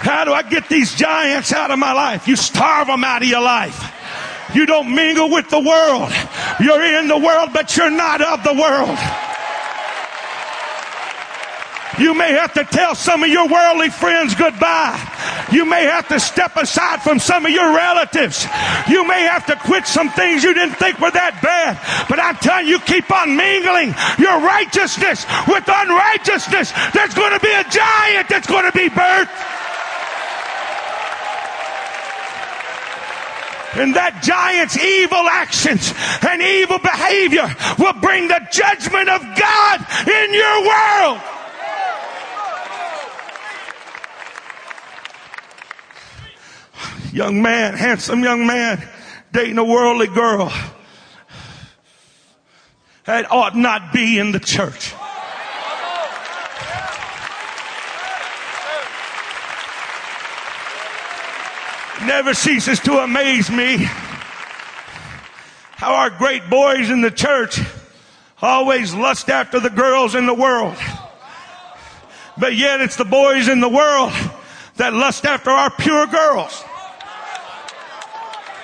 [0.00, 2.26] How do I get these giants out of my life?
[2.26, 3.92] You starve them out of your life.
[4.54, 6.10] You don't mingle with the world.
[6.58, 8.98] You're in the world, but you're not of the world.
[12.00, 14.96] You may have to tell some of your worldly friends goodbye.
[15.52, 18.46] You may have to step aside from some of your relatives.
[18.88, 21.76] You may have to quit some things you didn't think were that bad.
[22.08, 26.72] But I'm telling you, keep on mingling your righteousness with unrighteousness.
[26.94, 29.59] There's going to be a giant that's going to be birthed.
[33.74, 35.94] And that giant's evil actions
[36.26, 37.48] and evil behavior
[37.78, 41.20] will bring the judgment of God in your world.
[47.12, 48.86] Young man, handsome young man,
[49.32, 50.52] dating a worldly girl.
[53.04, 54.94] That ought not be in the church.
[62.06, 63.76] Never ceases to amaze me
[65.76, 67.58] how our great boys in the church
[68.42, 70.76] always lust after the girls in the world.
[72.38, 74.12] But yet it's the boys in the world
[74.76, 76.62] that lust after our pure girls.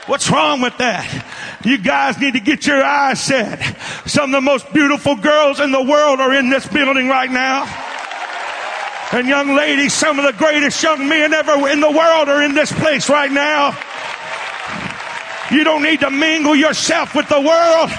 [0.06, 1.26] What's wrong with that?
[1.64, 3.60] You guys need to get your eyes set.
[4.06, 7.64] Some of the most beautiful girls in the world are in this building right now.
[9.12, 12.54] And young ladies, some of the greatest young men ever in the world are in
[12.54, 13.78] this place right now.
[15.50, 17.90] You don't need to mingle yourself with the world.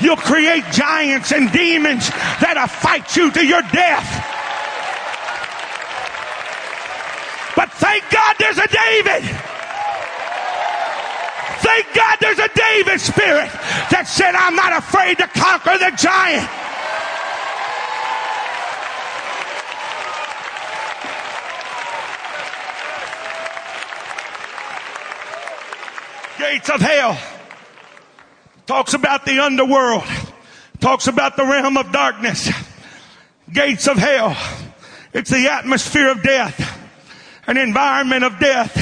[0.00, 2.08] You'll create giants and demons
[2.40, 4.08] that'll fight you to your death.
[7.54, 9.30] But thank God there's a David.
[11.60, 13.50] Thank God there's a David spirit
[13.92, 16.48] that said, I'm not afraid to conquer the giant.
[26.50, 27.18] Gates of hell.
[28.66, 30.04] Talks about the underworld.
[30.80, 32.50] Talks about the realm of darkness.
[33.50, 34.36] Gates of hell.
[35.12, 36.80] It's the atmosphere of death.
[37.46, 38.74] An environment of death.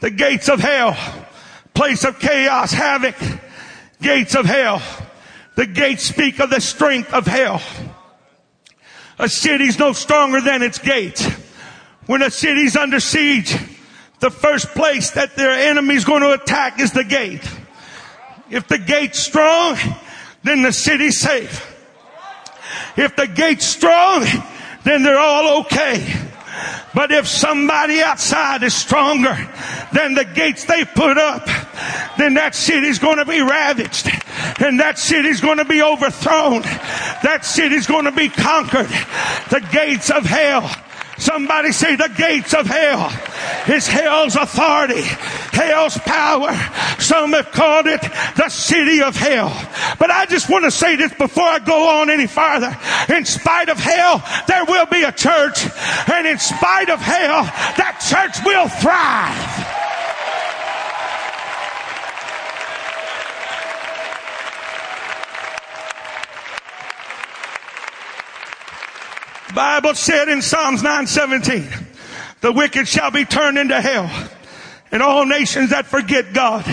[0.00, 0.96] The gates of hell.
[1.72, 3.16] Place of chaos, havoc.
[4.02, 4.82] Gates of hell.
[5.56, 7.62] The gates speak of the strength of hell.
[9.18, 11.24] A city's no stronger than its gates.
[12.06, 13.56] When a city's under siege,
[14.24, 17.46] the first place that their enemy is going to attack is the gate.
[18.48, 19.76] If the gate's strong,
[20.42, 21.70] then the city's safe.
[22.96, 24.24] If the gate's strong,
[24.82, 26.10] then they're all okay.
[26.94, 29.36] But if somebody outside is stronger
[29.92, 31.44] than the gates they put up,
[32.16, 34.08] then that city's going to be ravaged
[34.58, 36.62] and that city's going to be overthrown.
[36.62, 38.88] That city's going to be conquered.
[39.50, 40.70] The gates of hell
[41.18, 43.10] Somebody say the gates of hell
[43.68, 45.02] is hell's authority,
[45.52, 46.52] hell's power.
[46.98, 48.00] Some have called it
[48.36, 49.50] the city of hell.
[49.98, 52.76] But I just want to say this before I go on any farther.
[53.14, 55.66] In spite of hell, there will be a church.
[56.10, 59.83] And in spite of hell, that church will thrive.
[69.54, 71.64] Bible said in Psalms 9:17,
[72.40, 74.10] the wicked shall be turned into hell,
[74.90, 76.64] and all nations that forget God.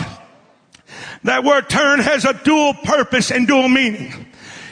[1.23, 4.25] That word turn has a dual purpose and dual meaning.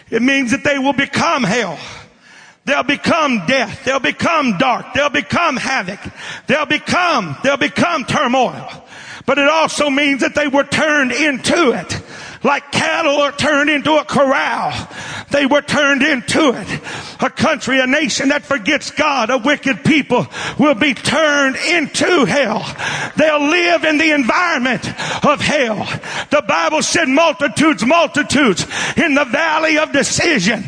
[0.09, 1.77] It means that they will become hell.
[2.65, 3.85] They'll become death.
[3.85, 4.93] They'll become dark.
[4.93, 5.99] They'll become havoc.
[6.47, 8.67] They'll become, they'll become turmoil.
[9.25, 12.01] But it also means that they were turned into it
[12.43, 14.71] like cattle are turned into a corral.
[15.31, 16.81] They were turned into it.
[17.21, 20.25] A country, a nation that forgets God, a wicked people
[20.57, 22.65] will be turned into hell.
[23.17, 24.87] They'll live in the environment
[25.25, 25.85] of hell.
[26.29, 28.65] The Bible said multitudes, multitudes
[28.95, 30.63] in the valley of decision.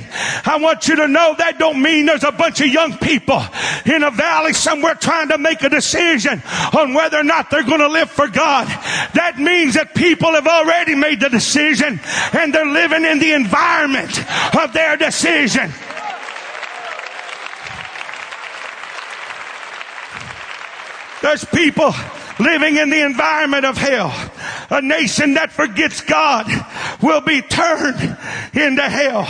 [0.45, 3.41] I want you to know that don't mean there's a bunch of young people
[3.85, 6.43] in a valley somewhere trying to make a decision
[6.77, 8.67] on whether or not they're going to live for God.
[9.13, 14.17] That means that people have already made the decision and they're living in the environment
[14.55, 15.71] of their decision.
[21.21, 21.93] There's people
[22.39, 24.11] living in the environment of hell.
[24.71, 26.47] A nation that forgets God
[27.01, 28.17] will be turned
[28.53, 29.27] into hell.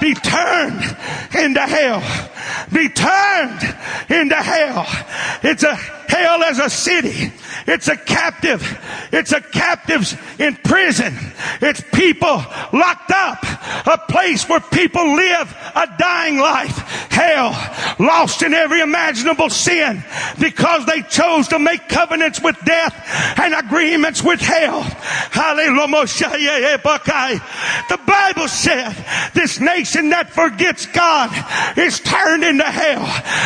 [0.00, 0.82] Be turned
[1.34, 2.00] into hell.
[2.72, 3.62] Be turned
[4.08, 4.86] into hell.
[5.42, 7.32] It's a hell as a city.
[7.66, 8.62] It's a captive.
[9.12, 11.14] It's a captives in prison.
[11.60, 12.42] It's people
[12.72, 13.44] locked up.
[13.86, 16.78] A place where people live a dying life.
[17.10, 17.54] Hell.
[17.98, 20.02] Lost in every imaginable sin
[20.40, 22.94] because they chose to make covenants with death
[23.38, 24.82] and agreements with hell.
[25.30, 26.78] Hallelujah.
[27.88, 28.92] The Bible said
[29.34, 31.30] this nation that forgets God
[31.78, 33.04] is turned into hell.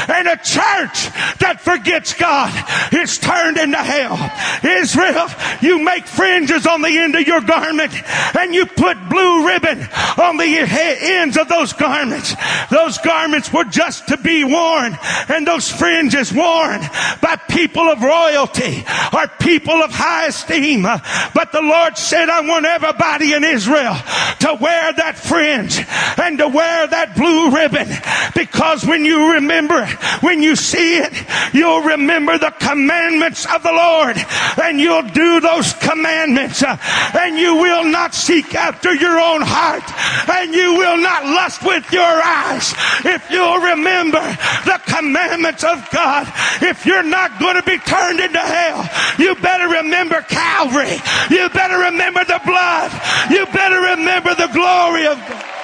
[0.09, 2.53] And a church that forgets God
[2.93, 4.19] is turned into hell.
[4.65, 5.29] Israel,
[5.61, 7.93] You make fringes on the end of your garment
[8.37, 9.87] and you put blue ribbon
[10.19, 10.59] on the
[11.03, 12.35] ends of those garments.
[12.71, 14.97] Those garments were just to be worn
[15.29, 16.81] and those fringes worn
[17.21, 20.83] by people of royalty or people of high esteem.
[20.83, 23.95] But the Lord said, I want everybody in Israel
[24.41, 25.79] to wear that fringe
[26.19, 27.89] and to wear that blue ribbon
[28.35, 29.87] because when you remember,
[30.21, 31.13] when you see it,
[31.53, 34.17] you'll remember the commandments of the Lord
[34.63, 36.77] and you'll do those commandments uh,
[37.19, 39.85] and you will not seek after your own heart
[40.29, 42.75] and you will not lust with your eyes.
[43.05, 44.21] If you'll remember
[44.65, 46.27] the commandments of God,
[46.63, 50.97] if you're not going to be turned into hell, you better remember Calvary.
[51.31, 52.91] You better remember the blood.
[53.31, 55.62] You better remember the glory of God.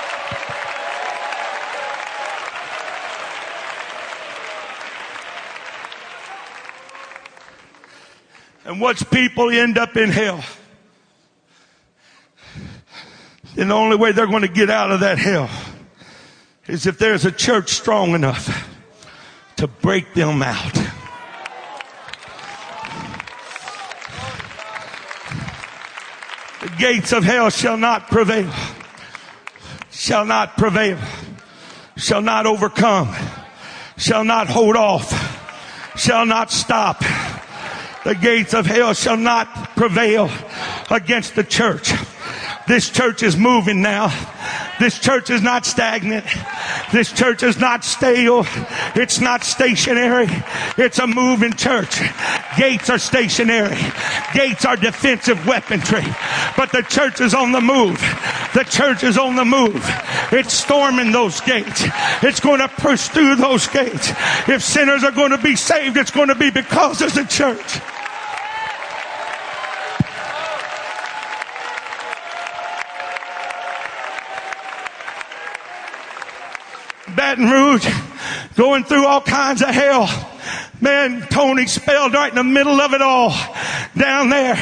[8.69, 10.45] And watch people end up in hell.
[13.57, 15.49] And the only way they're going to get out of that hell
[16.66, 18.69] is if there's a church strong enough
[19.57, 20.75] to break them out.
[26.61, 28.53] The gates of hell shall not prevail,
[29.91, 30.99] shall not prevail,
[31.97, 33.16] shall not overcome,
[33.97, 37.03] shall not hold off, shall not stop.
[38.09, 40.31] The gates of hell shall not prevail
[40.91, 41.93] against the church.
[42.67, 44.09] This church is moving now.
[44.81, 46.25] This church is not stagnant.
[46.91, 48.47] This church is not stale.
[48.95, 50.29] It's not stationary.
[50.79, 52.01] It's a moving church.
[52.57, 53.77] Gates are stationary.
[54.33, 56.07] Gates are defensive weaponry.
[56.57, 58.01] But the church is on the move.
[58.55, 59.85] The church is on the move.
[60.33, 61.85] It's storming those gates.
[62.23, 64.13] It's going to push through those gates.
[64.49, 67.79] If sinners are going to be saved, it's going to be because of the church.
[77.19, 77.85] Baton Rouge,
[78.55, 80.07] going through all kinds of hell.
[80.81, 83.31] Man, Tony Spell right in the middle of it all
[83.97, 84.55] down there.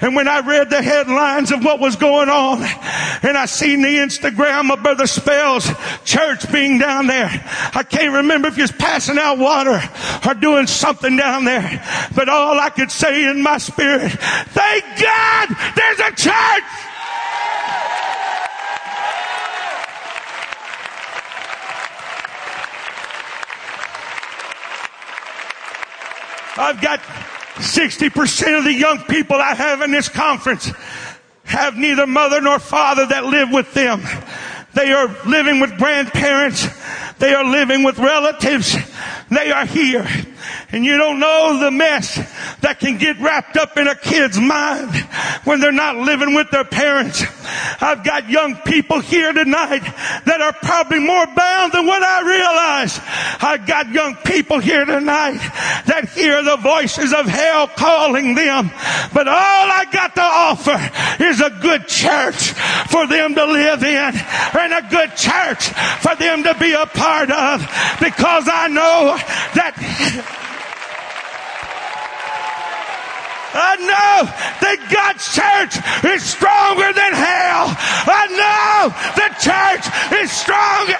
[0.00, 2.62] And when I read the headlines of what was going on
[3.22, 5.70] and I seen the Instagram of Brother Spell's
[6.04, 9.80] church being down there, I can't remember if he was passing out water
[10.26, 11.80] or doing something down there.
[12.16, 16.89] But all I could say in my spirit, thank God there's a church!
[26.60, 30.70] I've got 60% of the young people I have in this conference
[31.44, 34.02] have neither mother nor father that live with them.
[34.74, 36.68] They are living with grandparents.
[37.18, 38.76] They are living with relatives.
[39.30, 40.06] They are here.
[40.72, 42.16] And you don't know the mess
[42.60, 44.94] that can get wrapped up in a kid's mind
[45.44, 47.22] when they're not living with their parents.
[47.80, 49.82] I've got young people here tonight
[50.24, 53.00] that are probably more bound than what I realize.
[53.42, 55.38] I've got young people here tonight
[55.86, 58.70] that hear the voices of hell calling them.
[59.12, 62.52] But all I got to offer is a good church
[62.90, 65.68] for them to live in and a good church
[66.00, 67.60] for them to be a part of
[68.00, 69.16] because I know
[69.54, 70.29] that
[73.52, 74.30] I know
[74.62, 75.74] that God's church
[76.14, 77.74] is stronger than hell.
[78.06, 80.98] I know the church is stronger.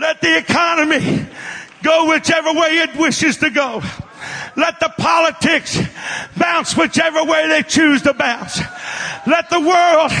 [0.00, 1.26] Let the economy
[1.82, 3.82] go whichever way it wishes to go.
[4.56, 5.78] Let the politics
[6.36, 8.60] bounce whichever way they choose to bounce.
[9.26, 10.12] Let the world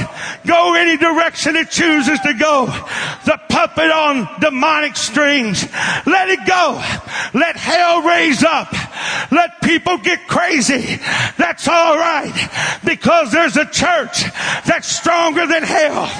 [0.46, 2.66] go any direction it chooses to go.
[3.24, 5.62] The puppet on demonic strings.
[6.06, 6.82] Let it go.
[7.34, 8.72] Let hell raise up.
[9.30, 11.00] Let people get crazy.
[11.36, 12.78] That's all right.
[12.84, 14.22] Because there's a church
[14.66, 16.10] that's stronger than hell.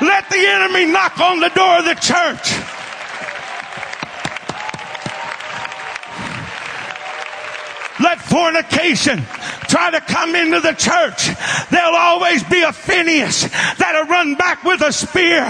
[0.00, 2.85] Let the enemy knock on the door of the church.
[8.00, 9.24] Let fornication
[9.68, 11.28] try to come into the church.
[11.70, 15.42] There'll always be a Phineas that'll run back with a spear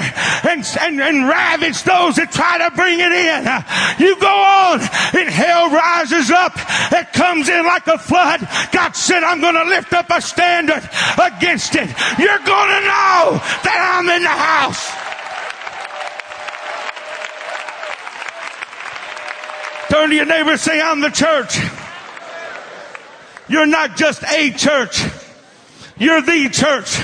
[0.48, 3.42] and, and, and ravage those that try to bring it in.
[3.98, 6.52] You go on and hell rises up.
[6.92, 8.46] It comes in like a flood.
[8.72, 10.88] God said, I'm going to lift up a standard
[11.18, 11.88] against it.
[12.18, 15.06] You're going to know that I'm in the house.
[19.90, 21.58] Turn to your neighbor say, I'm the church.
[23.48, 25.04] You're not just a church.
[25.98, 26.98] You're the church.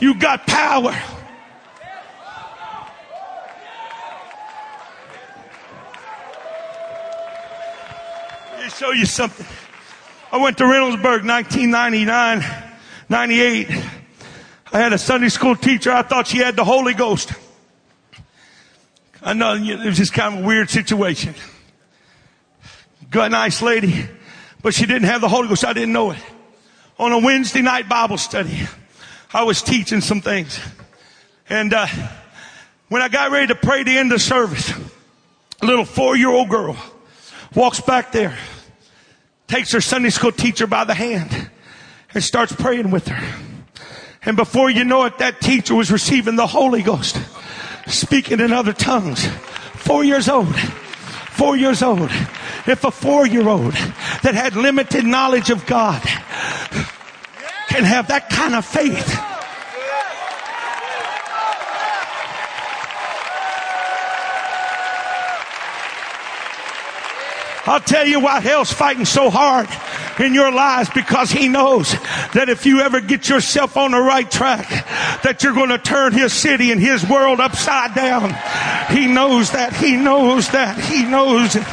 [0.00, 0.94] You got power.
[8.52, 9.46] Let me show you something.
[10.32, 12.44] I went to Reynoldsburg 1999,
[13.08, 13.70] 98.
[14.72, 15.92] I had a Sunday school teacher.
[15.92, 17.32] I thought she had the Holy Ghost.
[19.22, 21.34] I know it was just kind of a weird situation.
[23.12, 24.06] Good, nice lady,
[24.62, 25.66] but she didn't have the Holy Ghost.
[25.66, 26.18] I didn't know it.
[26.98, 28.66] On a Wednesday night Bible study,
[29.34, 30.58] I was teaching some things.
[31.46, 31.86] And, uh,
[32.88, 34.72] when I got ready to pray the end of service,
[35.60, 36.74] a little four year old girl
[37.54, 38.34] walks back there,
[39.46, 41.50] takes her Sunday school teacher by the hand
[42.14, 43.46] and starts praying with her.
[44.24, 47.20] And before you know it, that teacher was receiving the Holy Ghost,
[47.88, 49.26] speaking in other tongues.
[49.74, 50.56] Four years old.
[50.56, 52.10] Four years old.
[52.66, 53.72] If a four year old
[54.22, 56.00] that had limited knowledge of God
[57.68, 59.18] can have that kind of faith.
[67.64, 69.68] I'll tell you why hell's fighting so hard
[70.20, 71.92] in your lives because he knows
[72.34, 74.68] that if you ever get yourself on the right track,
[75.22, 78.34] that you're going to turn his city and his world upside down.
[78.94, 79.74] He knows that.
[79.74, 80.78] He knows that.
[80.78, 81.64] He knows it.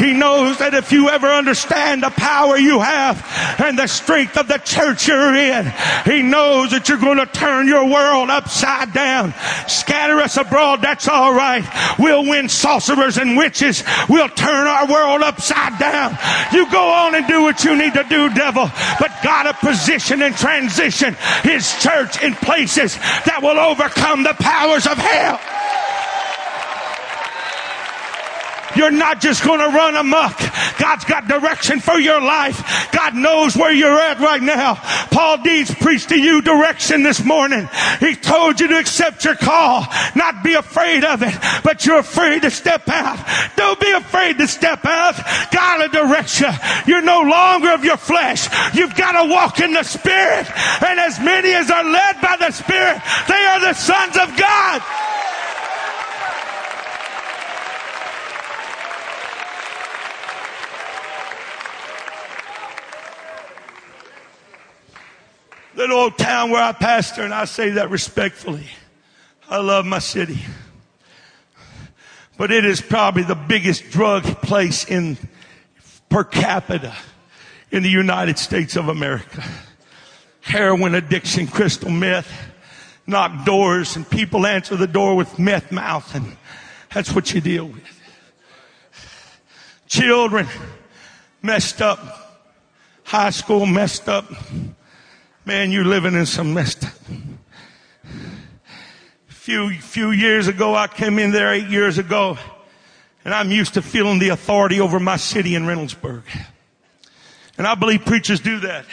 [0.00, 3.20] He knows that if you ever understand the power you have
[3.60, 5.70] and the strength of the church you're in,
[6.06, 9.34] He knows that you're going to turn your world upside down.
[9.68, 11.64] Scatter us abroad, that's all right.
[11.98, 13.84] We'll win sorcerers and witches.
[14.08, 16.16] We'll turn our world upside down.
[16.50, 18.70] You go on and do what you need to do, devil.
[18.98, 24.86] But God a position and transition His church in places that will overcome the powers
[24.86, 25.38] of hell.
[28.76, 30.38] You're not just going to run amok.
[30.78, 32.90] God's got direction for your life.
[32.92, 34.74] God knows where you're at right now.
[35.10, 37.68] Paul Deeds preached to you direction this morning.
[37.98, 42.42] He told you to accept your call, not be afraid of it, but you're afraid
[42.42, 43.18] to step out.
[43.56, 45.16] Don't be afraid to step out.
[45.52, 46.48] God will direct you.
[46.86, 48.48] You're no longer of your flesh.
[48.74, 50.46] You've got to walk in the Spirit.
[50.82, 54.82] And as many as are led by the Spirit, they are the sons of God.
[65.80, 68.66] Little old town where I pastor, and I say that respectfully.
[69.48, 70.38] I love my city.
[72.36, 75.16] But it is probably the biggest drug place in
[76.10, 76.94] per capita
[77.70, 79.42] in the United States of America.
[80.42, 82.30] Heroin addiction, crystal meth,
[83.06, 86.36] knock doors, and people answer the door with meth mouth, and
[86.92, 88.02] that's what you deal with.
[89.86, 90.46] Children
[91.40, 92.52] messed up,
[93.02, 94.30] high school messed up,
[95.50, 96.92] Man, you're living in some messed up.
[99.26, 102.38] Few, few years ago, I came in there eight years ago,
[103.24, 106.22] and I'm used to feeling the authority over my city in Reynoldsburg.
[107.58, 108.86] And I believe preachers do that.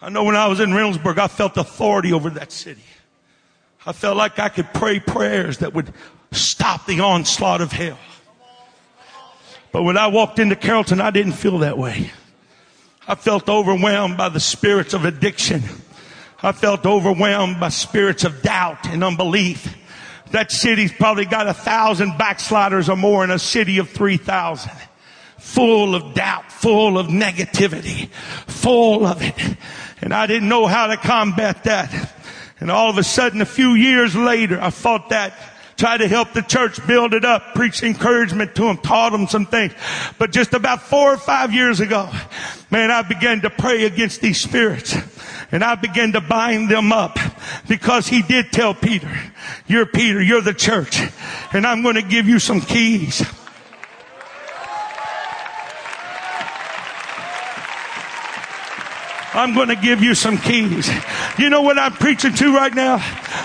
[0.00, 2.80] I know when I was in Reynoldsburg, I felt authority over that city.
[3.84, 5.92] I felt like I could pray prayers that would
[6.32, 7.98] stop the onslaught of hell.
[9.72, 12.12] But when I walked into Carrollton, I didn't feel that way.
[13.08, 15.62] I felt overwhelmed by the spirits of addiction.
[16.42, 19.76] I felt overwhelmed by spirits of doubt and unbelief.
[20.30, 24.70] That city's probably got a thousand backsliders or more in a city of 3,000.
[25.38, 28.10] Full of doubt, full of negativity,
[28.46, 29.56] full of it.
[30.00, 32.14] And I didn't know how to combat that.
[32.60, 35.34] And all of a sudden, a few years later, I fought that
[35.80, 39.46] tried to help the church build it up, preach encouragement to them, taught them some
[39.46, 39.72] things.
[40.18, 42.10] But just about four or five years ago,
[42.70, 44.94] man, I began to pray against these spirits.
[45.50, 47.18] And I began to bind them up
[47.66, 49.10] because he did tell Peter,
[49.66, 51.00] you're Peter, you're the church,
[51.52, 53.24] and I'm going to give you some keys.
[59.32, 60.90] I'm going to give you some keys.
[61.38, 62.96] You know what I'm preaching to right now?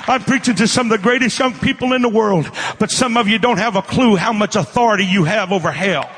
[0.07, 3.27] I'm preaching to some of the greatest young people in the world, but some of
[3.27, 6.09] you don't have a clue how much authority you have over hell.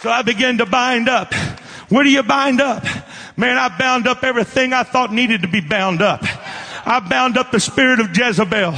[0.00, 1.34] So I began to bind up.
[1.88, 2.84] What do you bind up?
[3.36, 6.22] Man, I bound up everything I thought needed to be bound up.
[6.88, 8.72] I bound up the spirit of Jezebel.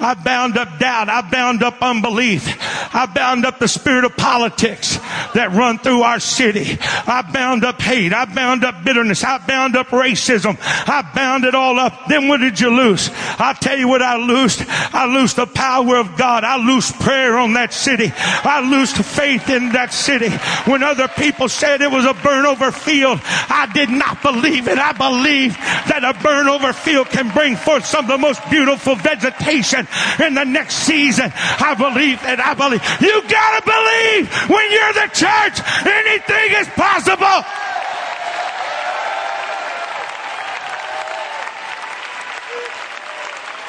[0.00, 1.08] I bound up doubt.
[1.08, 2.56] I bound up unbelief.
[2.94, 4.96] I bound up the spirit of politics
[5.34, 6.78] that run through our city.
[6.80, 8.12] I bound up hate.
[8.12, 9.24] I bound up bitterness.
[9.24, 10.56] I bound up racism.
[10.60, 12.06] I bound it all up.
[12.08, 13.10] Then what did you lose?
[13.38, 14.64] I'll tell you what I loosed.
[14.68, 16.44] I loosed the power of God.
[16.44, 18.12] I loosed prayer on that city.
[18.14, 20.30] I loosed faith in that city.
[20.70, 24.78] When other people said it was a burnover field, I did not believe it.
[24.78, 29.87] I believe that a burnover field can bring forth some of the most beautiful vegetation
[30.20, 31.32] in the next season.
[31.34, 32.40] I believe that.
[32.40, 32.82] I believe.
[33.00, 37.44] You gotta believe when you're the church, anything is possible.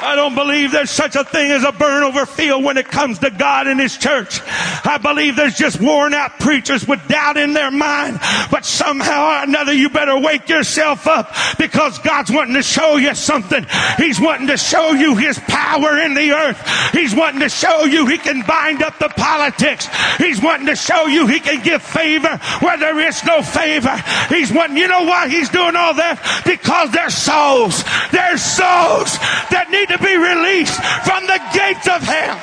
[0.02, 3.30] I don't believe there's such a thing as a burnover field when it comes to
[3.30, 4.40] God and His church.
[4.84, 8.18] I believe there's just worn out preachers with doubt in their mind.
[8.50, 13.14] But somehow or another you better wake yourself up because God's wanting to show you
[13.14, 13.66] something.
[13.98, 16.92] He's wanting to show you His power in the earth.
[16.92, 19.86] He's wanting to show you He can bind up the politics.
[20.16, 24.02] He's wanting to show you He can give favor where there is no favor.
[24.28, 26.42] He's wanting, you know why He's doing all that?
[26.46, 27.84] Because there's souls.
[28.12, 29.18] There's souls
[29.50, 30.74] that need to be released
[31.04, 32.40] from the gates of hell.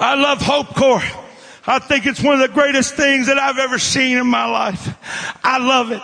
[0.00, 1.02] I love Hope Corps.
[1.66, 4.96] I think it's one of the greatest things that I've ever seen in my life.
[5.44, 6.02] I love it.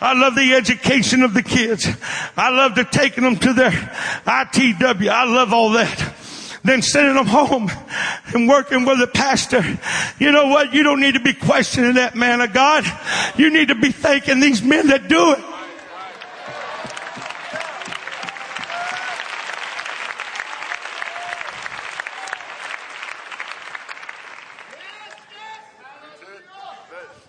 [0.00, 1.86] I love the education of the kids.
[2.36, 5.08] I love the taking them to their ITW.
[5.08, 6.13] I love all that
[6.64, 7.70] than sending them home
[8.34, 9.62] and working with a pastor.
[10.18, 10.72] You know what?
[10.72, 12.84] You don't need to be questioning that man of God.
[13.36, 15.40] You need to be thanking these men that do it.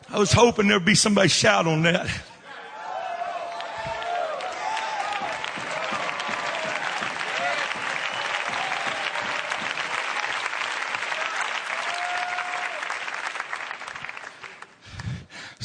[0.10, 2.08] I was hoping there'd be somebody shout on that.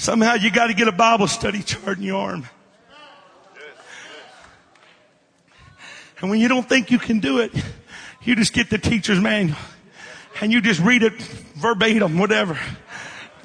[0.01, 2.47] Somehow you got to get a Bible study chart in your arm.
[6.23, 7.53] And when you don't think you can do it,
[8.23, 9.59] you just get the teacher's manual
[10.41, 12.59] and you just read it verbatim, whatever.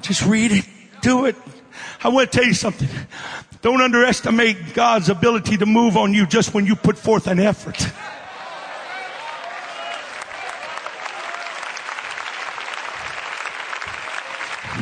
[0.00, 0.64] Just read it,
[1.02, 1.36] do it.
[2.02, 2.88] I want to tell you something.
[3.60, 7.86] Don't underestimate God's ability to move on you just when you put forth an effort.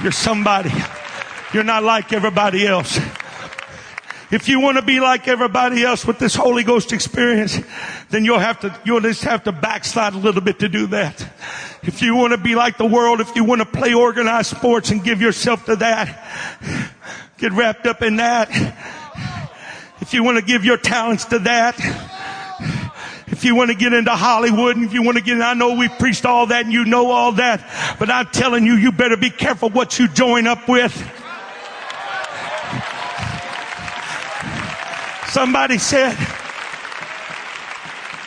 [0.05, 0.71] You're somebody.
[1.55, 2.99] You're not like everybody else.
[4.33, 7.61] If you want to be like everybody else with this Holy Ghost experience,
[8.11, 11.21] then you'll have to, you'll just have to backslide a little bit to do that.
[11.85, 14.91] If you want to be like the world, if you want to play organized sports
[14.91, 16.99] and give yourself to that,
[17.39, 18.51] get wrapped up in that.
[20.01, 21.79] If you want to give your talents to that,
[23.29, 25.55] if you want to get into Hollywood and if you want to get in, I
[25.55, 28.91] know we preached all that and you know all that, but I'm telling you, you
[28.91, 31.21] better be careful what you join up with.
[35.35, 36.44] Somebody said,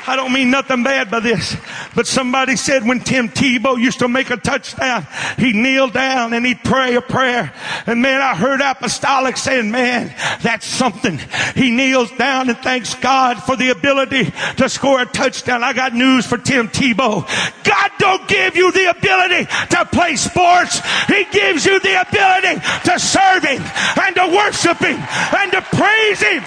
[0.07, 1.57] I don't mean nothing bad by this,
[1.93, 5.05] but somebody said when Tim Tebow used to make a touchdown,
[5.37, 7.53] he'd kneel down and he'd pray a prayer.
[7.85, 11.19] And man, I heard apostolic saying, man, that's something.
[11.55, 15.61] He kneels down and thanks God for the ability to score a touchdown.
[15.61, 17.27] I got news for Tim Tebow.
[17.65, 20.79] God don't give you the ability to play sports.
[21.07, 23.61] He gives you the ability to serve Him
[24.01, 24.97] and to worship Him
[25.37, 26.43] and to praise Him.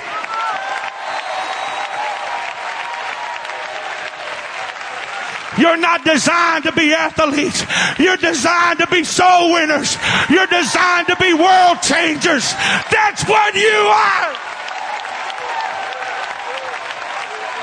[5.59, 7.65] You're not designed to be athletes.
[7.99, 9.97] You're designed to be soul winners.
[10.31, 12.53] You're designed to be world changers.
[12.91, 14.37] That's what you are.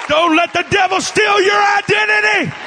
[0.08, 2.67] Don't let the devil steal your identity.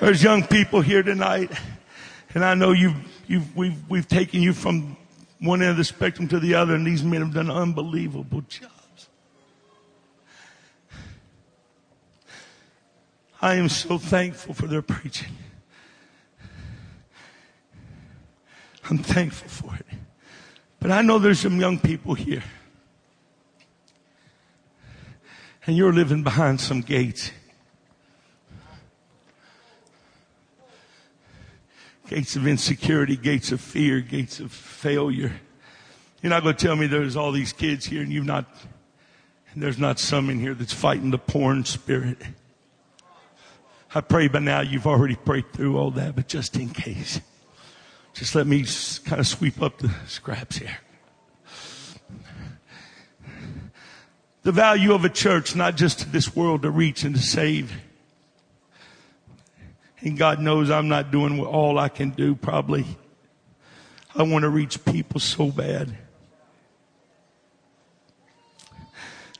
[0.00, 1.50] There's young people here tonight,
[2.34, 2.96] and I know you've,
[3.26, 4.96] you've, we've, we've taken you from
[5.40, 9.08] one end of the spectrum to the other, and these men have done unbelievable jobs.
[13.40, 15.36] I am so thankful for their preaching.
[18.90, 19.86] I'm thankful for it.
[20.80, 22.42] But I know there's some young people here.
[25.66, 27.30] And you're living behind some gates.
[32.08, 35.32] Gates of insecurity, gates of fear, gates of failure.
[36.20, 38.44] You're not going to tell me there's all these kids here and you've not,
[39.52, 42.18] and there's not some in here that's fighting the porn spirit.
[43.94, 47.20] I pray by now you've already prayed through all that, but just in case,
[48.14, 48.64] just let me
[49.04, 50.78] kind of sweep up the scraps here.
[54.44, 57.72] The value of a church, not just to this world to reach and to save.
[60.00, 62.84] And God knows I'm not doing all I can do, probably.
[64.14, 65.96] I want to reach people so bad.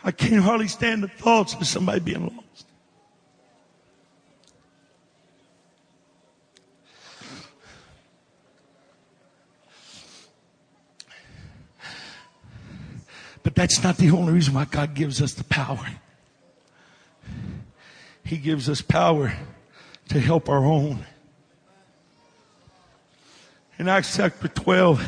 [0.02, 2.43] I can't hardly stand the thoughts of somebody being lost.
[13.44, 15.86] But that's not the only reason why God gives us the power.
[18.24, 19.34] He gives us power
[20.08, 21.04] to help our own.
[23.78, 25.06] In Acts chapter 12,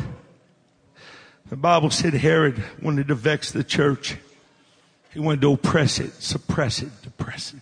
[1.49, 4.17] the Bible said Herod wanted to vex the church.
[5.15, 7.61] He wanted to oppress it, suppress it, depress it,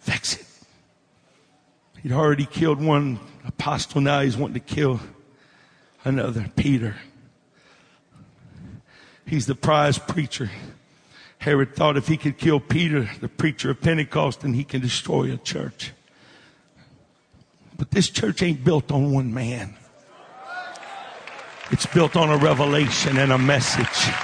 [0.00, 0.46] vex it.
[2.02, 4.00] He'd already killed one apostle.
[4.00, 5.00] Now he's wanting to kill
[6.04, 6.96] another, Peter.
[9.26, 10.50] He's the prize preacher.
[11.38, 15.32] Herod thought if he could kill Peter, the preacher of Pentecost, then he can destroy
[15.32, 15.92] a church.
[17.76, 19.76] But this church ain't built on one man.
[21.70, 24.14] It's built on a revelation and a message.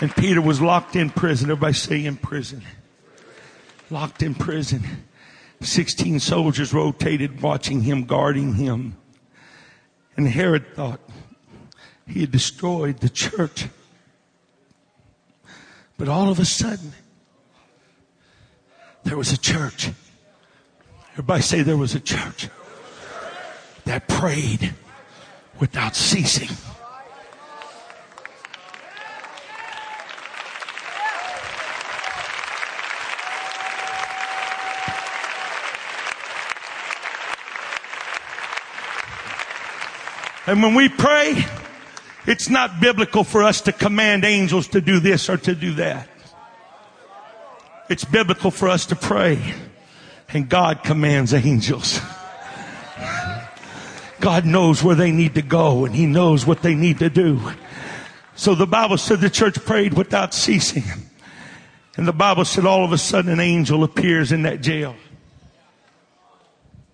[0.00, 1.50] And Peter was locked in prison.
[1.50, 2.62] Everybody say in prison.
[3.90, 4.82] Locked in prison.
[5.60, 8.96] 16 soldiers rotated watching him, guarding him.
[10.16, 11.00] And Herod thought
[12.06, 13.66] he had destroyed the church.
[15.96, 16.92] But all of a sudden,
[19.04, 19.90] there was a church.
[21.12, 22.48] Everybody say there was a church
[23.84, 24.74] that prayed
[25.60, 26.48] without ceasing.
[40.46, 41.44] And when we pray,
[42.26, 46.08] it's not biblical for us to command angels to do this or to do that.
[47.88, 49.54] It's biblical for us to pray
[50.30, 52.00] and God commands angels.
[54.20, 57.40] God knows where they need to go and he knows what they need to do.
[58.36, 60.84] So the Bible said the church prayed without ceasing.
[61.96, 64.96] And the Bible said all of a sudden an angel appears in that jail.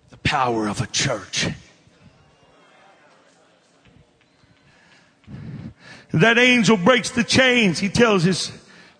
[0.09, 1.47] The power of a church.
[6.13, 7.79] That angel breaks the chains.
[7.79, 8.51] He tells his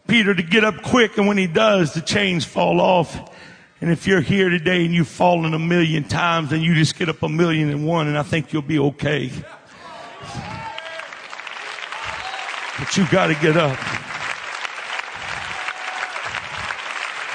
[0.08, 3.30] Peter to get up quick, and when he does, the chains fall off.
[3.82, 7.10] And if you're here today and you've fallen a million times, then you just get
[7.10, 9.32] up a million and one, and I think you'll be okay.
[12.80, 13.78] But you got to get up.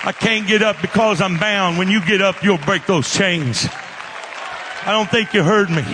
[0.04, 1.78] I can't get up because I'm bound.
[1.78, 3.66] When you get up, you'll break those chains.
[4.84, 5.84] I don't think you heard me.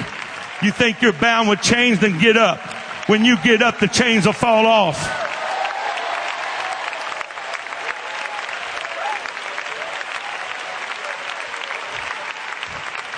[0.62, 2.61] You think you're bound with chains, then get up.
[3.07, 4.96] When you get up, the chains will fall off.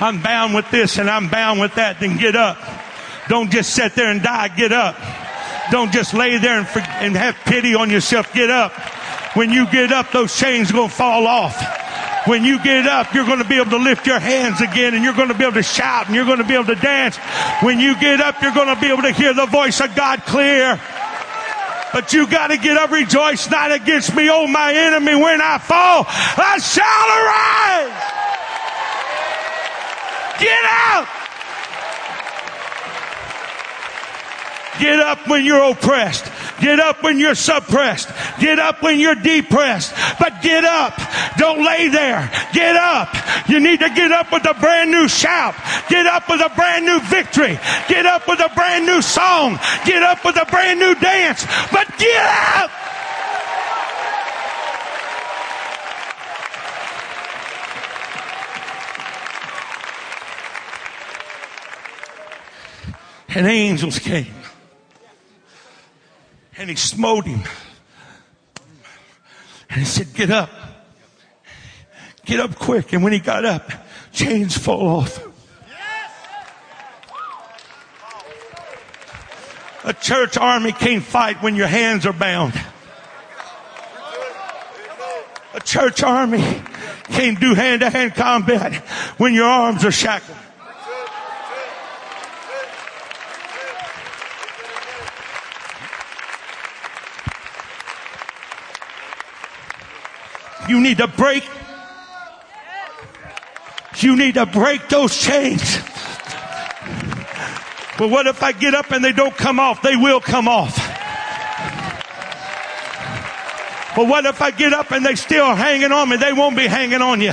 [0.01, 2.59] I'm bound with this and I'm bound with that, then get up.
[3.29, 4.97] Don't just sit there and die, get up.
[5.71, 6.69] Don't just lay there and,
[7.01, 8.73] and have pity on yourself, get up.
[9.35, 11.57] When you get up, those chains are going to fall off.
[12.27, 15.05] When you get up, you're going to be able to lift your hands again and
[15.05, 17.17] you're going to be able to shout and you're going to be able to dance.
[17.63, 20.23] When you get up, you're going to be able to hear the voice of God
[20.25, 20.81] clear.
[21.93, 25.15] But you got to get up, rejoice not against me, oh my enemy.
[25.15, 28.15] When I fall, I shall arise.
[30.41, 31.09] Get out.
[34.81, 36.34] Get up when you're oppressed.
[36.65, 38.09] Get up when you're suppressed.
[38.41, 39.93] Get up when you're depressed.
[40.19, 40.99] But get up.
[41.37, 42.31] Don't lay there.
[42.55, 43.15] Get up.
[43.51, 45.55] You need to get up with a brand new shout.
[45.91, 47.59] Get up with a brand new victory.
[47.87, 49.59] Get up with a brand new song.
[49.85, 51.45] Get up with a brand new dance.
[51.71, 52.71] But get up.
[63.29, 64.44] And angels came
[66.57, 67.43] and he smote him.
[69.71, 70.51] And he said, get up.
[72.25, 72.93] Get up quick.
[72.93, 73.71] And when he got up,
[74.13, 75.27] chains fall off.
[79.85, 82.55] A church army can't fight when your hands are bound.
[85.53, 86.43] A church army
[87.05, 88.75] can't do hand to hand combat
[89.19, 90.39] when your arms are shackled.
[100.69, 101.45] You need to break.
[103.97, 105.79] You need to break those chains.
[107.97, 109.83] But what if I get up and they don't come off?
[109.83, 110.77] They will come off.
[113.95, 116.17] But what if I get up and they still hanging on me?
[116.17, 117.33] They won't be hanging on you.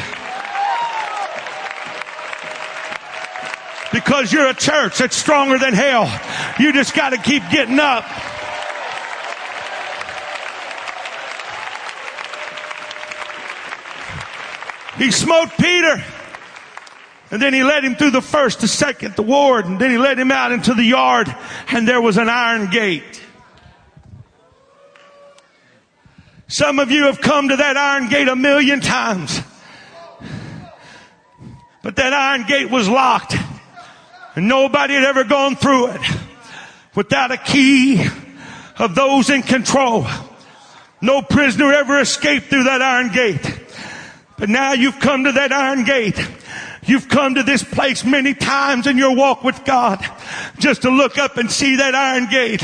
[3.91, 6.07] Because you're a church that's stronger than hell.
[6.59, 8.05] You just got to keep getting up.
[15.01, 16.03] He smote Peter.
[17.31, 19.97] And then he led him through the first, the second, the ward, and then he
[19.97, 21.33] led him out into the yard,
[21.69, 23.19] and there was an iron gate.
[26.47, 29.41] Some of you have come to that iron gate a million times.
[31.81, 33.35] But that iron gate was locked,
[34.35, 36.01] and nobody had ever gone through it
[36.93, 38.05] without a key
[38.77, 40.05] of those in control.
[41.01, 43.60] No prisoner ever escaped through that iron gate.
[44.41, 46.17] But now you've come to that iron gate
[46.83, 50.03] You've come to this place many times in your walk with God
[50.57, 52.63] just to look up and see that iron gate.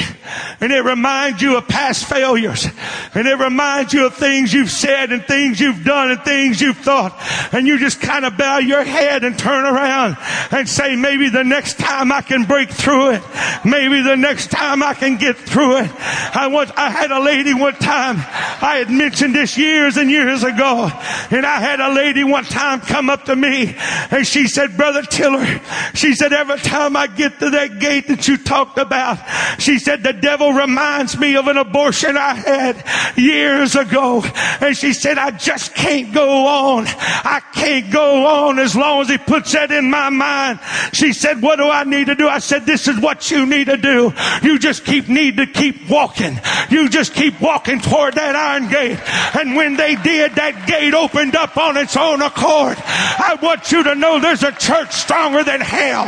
[0.60, 2.66] And it reminds you of past failures.
[3.14, 6.78] And it reminds you of things you've said and things you've done and things you've
[6.78, 7.16] thought.
[7.54, 10.18] And you just kind of bow your head and turn around
[10.50, 13.24] and say, maybe the next time I can break through it.
[13.64, 15.92] Maybe the next time I can get through it.
[16.36, 20.44] I once, I had a lady one time, I had mentioned this years and years
[20.44, 20.90] ago.
[21.30, 23.76] And I had a lady one time come up to me
[24.12, 25.46] and she said, Brother Tiller,
[25.94, 29.20] she said, every time I get to that gate that you talked about,
[29.60, 34.24] she said, the devil reminds me of an abortion I had years ago.
[34.62, 36.86] And she said, I just can't go on.
[36.88, 40.60] I can't go on as long as he puts that in my mind.
[40.94, 42.28] She said, what do I need to do?
[42.28, 44.14] I said, this is what you need to do.
[44.42, 46.40] You just keep need to keep walking.
[46.70, 49.00] You just keep walking toward that iron gate.
[49.40, 52.78] And when they did, that gate opened up on its own accord.
[52.78, 56.06] I want you to know there's a church stronger than hell.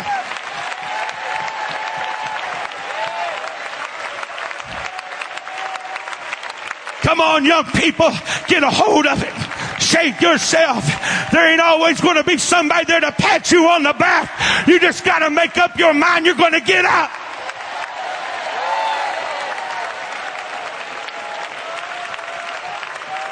[7.01, 8.11] Come on, young people,
[8.47, 9.81] get a hold of it.
[9.81, 10.85] Shake yourself.
[11.31, 14.67] There ain't always going to be somebody there to pat you on the back.
[14.67, 17.09] You just got to make up your mind you're going to get up.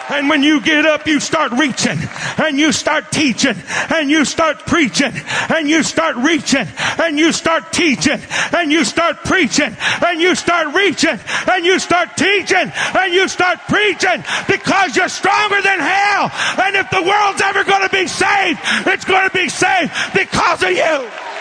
[0.09, 1.97] And when you get up, you start reaching.
[2.38, 3.55] And you start teaching.
[3.93, 5.11] And you start preaching.
[5.49, 6.67] And you start reaching.
[6.99, 8.19] And you start teaching.
[8.53, 9.75] And you start preaching.
[10.05, 11.19] And you start reaching.
[11.49, 12.71] And you start teaching.
[12.95, 14.23] And you start preaching.
[14.47, 16.31] Because you're stronger than hell.
[16.63, 20.63] And if the world's ever going to be saved, it's going to be saved because
[20.63, 21.36] of you.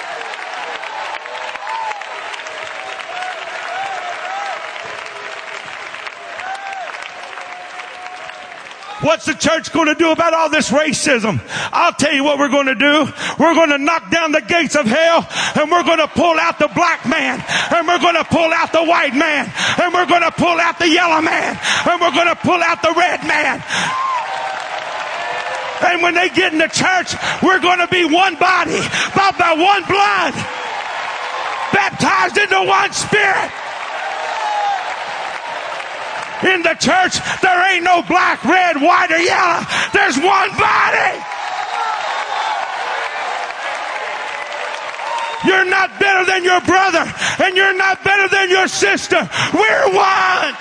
[9.02, 11.40] What's the church going to do about all this racism?
[11.72, 13.12] I'll tell you what we're going to do.
[13.38, 16.58] We're going to knock down the gates of hell and we're going to pull out
[16.58, 17.44] the black man
[17.76, 20.78] and we're going to pull out the white man and we're going to pull out
[20.78, 23.62] the yellow man and we're going to pull out the red man.
[25.84, 27.12] And when they get in the church,
[27.42, 28.80] we're going to be one body,
[29.12, 30.32] bought by one blood,
[31.72, 33.65] baptized into one spirit.
[36.44, 39.64] In the church, there ain't no black, red, white, or yellow.
[39.92, 41.24] There's one body.
[45.46, 47.10] You're not better than your brother,
[47.42, 49.28] and you're not better than your sister.
[49.54, 50.56] We're one.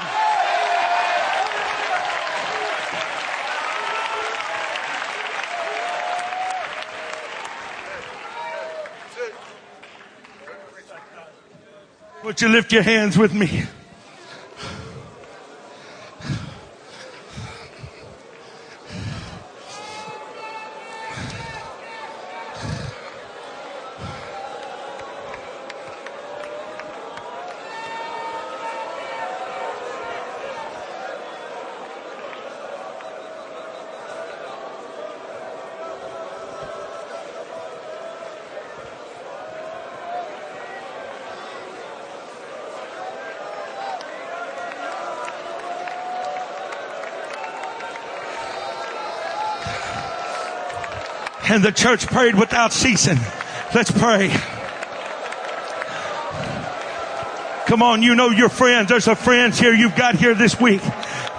[12.23, 13.65] Would you lift your hands with me?
[51.56, 53.18] And the church prayed without ceasing.
[53.73, 54.27] Let's pray.
[57.65, 58.90] Come on, you know your friends.
[58.90, 60.82] There's a friends here you've got here this week.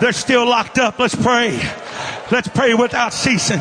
[0.00, 0.98] They're still locked up.
[0.98, 1.60] Let's pray.
[2.30, 3.60] Let's pray without ceasing.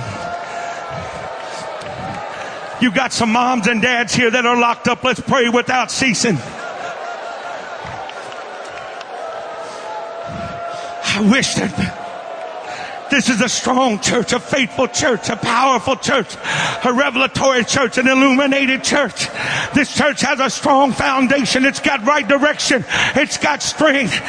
[2.82, 5.04] You got some moms and dads here that are locked up.
[5.04, 6.38] Let's pray without ceasing.
[11.04, 11.76] I wish that
[13.16, 16.36] this is a strong church, a faithful church, a powerful church,
[16.84, 19.28] a revelatory church, an illuminated church.
[19.74, 21.64] This church has a strong foundation.
[21.64, 22.84] It's got right direction.
[23.16, 24.20] It's got strength.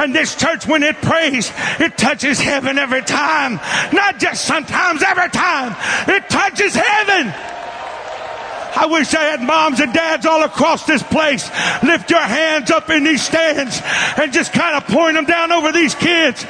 [0.00, 3.56] And this church, when it prays, it touches heaven every time.
[3.92, 5.76] Not just sometimes, every time.
[6.08, 7.30] It touches heaven.
[8.74, 11.46] I wish I had moms and dads all across this place.
[11.82, 13.82] Lift your hands up in these stands
[14.16, 16.46] and just kind of point them down over these kids.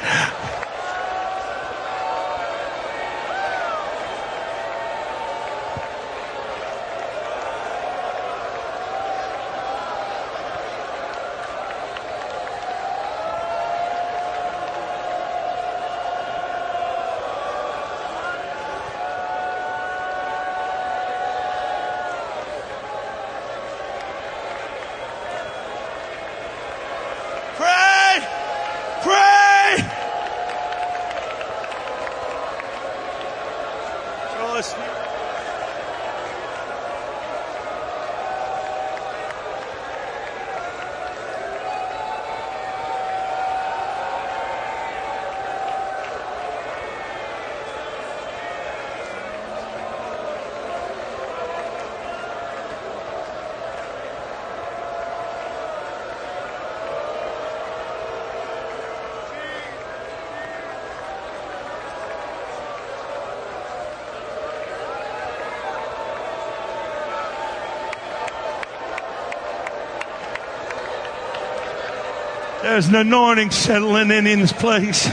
[72.63, 75.05] There's an anointing settling in in this place.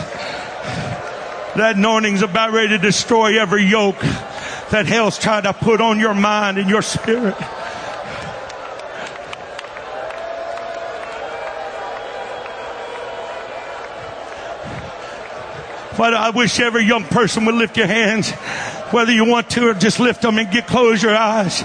[1.55, 3.99] That anointing's about ready to destroy every yoke
[4.69, 7.35] that hell's trying to put on your mind and your spirit.
[15.97, 18.29] But I wish every young person would lift your hands,
[18.91, 21.61] whether you want to or just lift them and get close your eyes.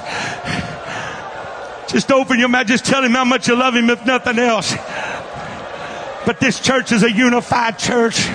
[1.89, 2.67] Just open your mouth.
[2.67, 4.75] Just tell him how much you love him, if nothing else.
[6.27, 8.29] But this church is a unified church.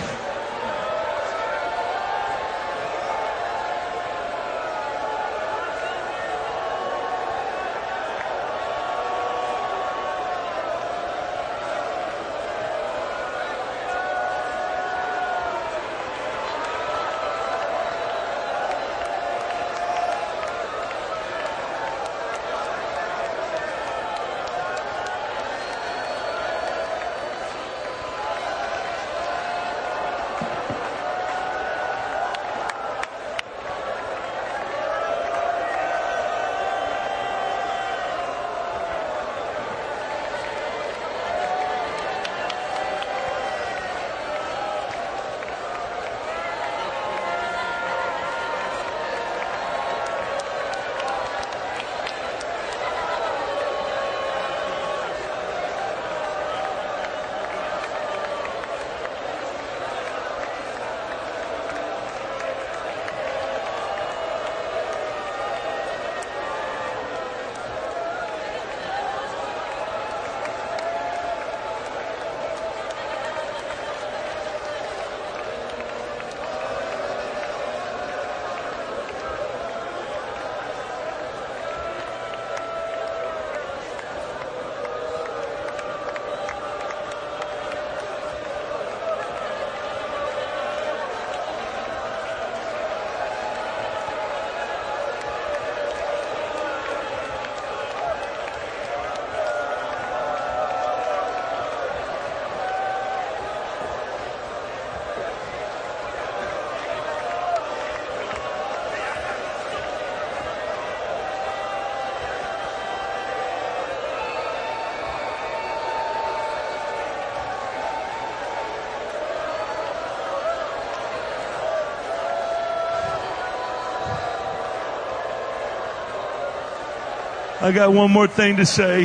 [127.62, 129.04] I got one more thing to say.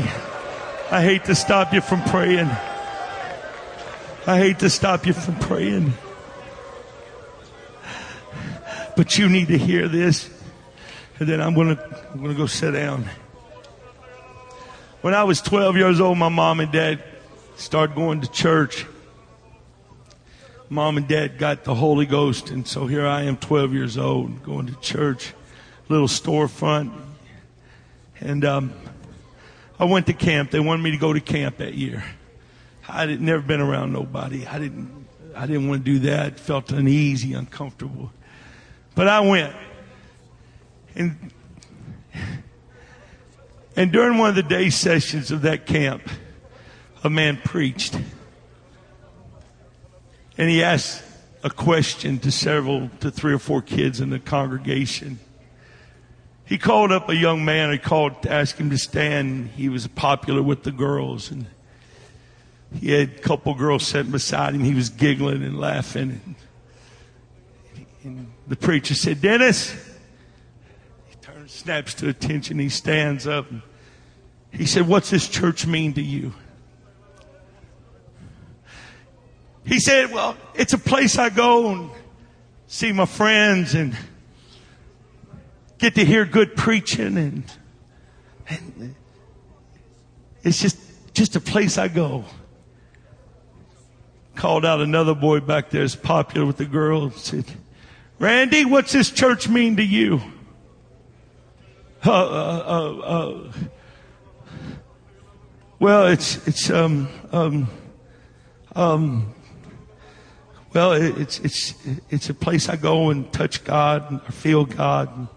[0.89, 2.49] I hate to stop you from praying.
[4.29, 5.93] I hate to stop you from praying.
[8.97, 10.31] But you need to hear this.
[11.19, 13.11] And then I'm going to, I'm going to go sit down.
[15.01, 17.03] When I was 12 years old, my mom and dad
[17.57, 18.87] started going to church.
[20.69, 22.51] Mom and dad got the Holy Ghost.
[22.51, 25.35] And so here I am, 12 years old, going to church,
[25.89, 27.04] little storefront.
[28.21, 28.75] And, um,
[29.79, 30.51] I went to camp.
[30.51, 32.05] They wanted me to go to camp that year.
[32.89, 34.47] I had never been around nobody.
[34.47, 36.39] I didn't, I didn't want to do that.
[36.39, 38.13] Felt uneasy, uncomfortable.
[38.95, 39.55] But I went.
[40.95, 41.33] And,
[43.75, 46.09] and during one of the day sessions of that camp,
[47.03, 47.99] a man preached.
[50.39, 51.03] And he asked
[51.43, 55.19] a question to several, to three or four kids in the congregation.
[56.47, 57.73] He called up a young man.
[57.73, 59.51] He called to ask him to stand.
[59.57, 61.47] He was popular with the girls, and
[62.79, 64.63] he had a couple girls sitting beside him.
[64.63, 66.37] He was giggling and laughing.
[68.03, 69.73] And the preacher said, "Dennis."
[71.09, 72.59] He turns, snaps to attention.
[72.59, 73.47] He stands up.
[74.51, 76.35] He said, "What's this church mean to you?"
[79.65, 81.91] He said, "Well, it's a place I go and
[82.67, 83.97] see my friends and."
[85.85, 87.45] Get to hear good preaching and,
[88.49, 88.95] and
[90.43, 90.79] it's just,
[91.13, 92.25] just a place I go.
[94.35, 97.25] Called out another boy back there is popular with the girls.
[97.25, 97.45] Said,
[98.19, 100.23] Randy, what's this church mean to you?
[102.03, 103.53] Uh, uh, uh, uh,
[105.79, 107.69] well, it's it's um um
[108.75, 109.35] um.
[110.73, 111.75] Well, it's it's
[112.09, 115.17] it's a place I go and touch God and feel God.
[115.17, 115.29] And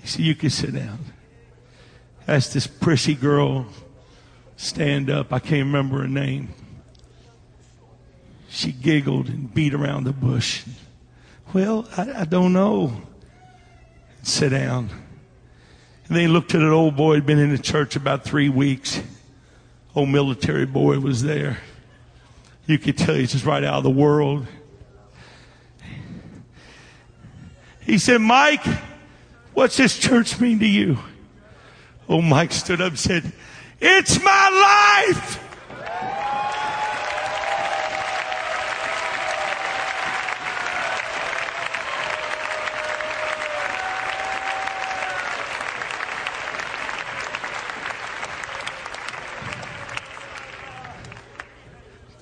[0.00, 0.98] he said, You can sit down.
[2.26, 3.66] Asked this prissy girl
[4.56, 5.32] stand up.
[5.32, 6.50] I can't remember her name.
[8.48, 10.62] She giggled and beat around the bush.
[11.52, 12.92] Well, I, I don't know.
[14.22, 14.90] Sit down.
[16.06, 19.02] And they looked at an old boy who'd been in the church about three weeks.
[19.94, 21.58] Old military boy was there.
[22.66, 24.46] You could tell he's just right out of the world.
[27.80, 28.64] He said, Mike,
[29.54, 30.98] What's this church mean to you?
[32.08, 33.32] Oh, Mike stood up and said,
[33.80, 35.38] It's my life.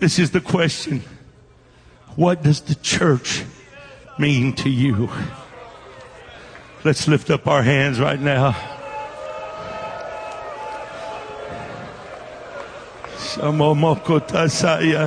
[0.01, 1.03] This is the question.
[2.17, 3.45] What does the church
[4.19, 5.11] mean to you?
[6.83, 8.57] Let's lift up our hands right now.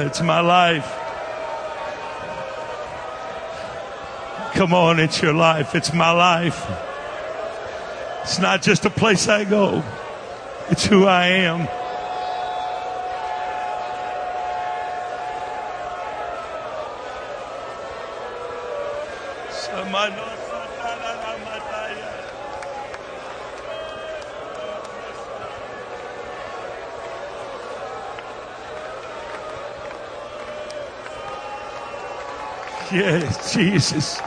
[0.05, 0.85] It's my life.
[4.53, 5.73] Come on, it's your life.
[5.73, 6.63] It's my life.
[8.21, 9.83] It's not just a place I go.
[10.69, 11.67] It's who I am.
[32.93, 34.21] Yes, Jesus.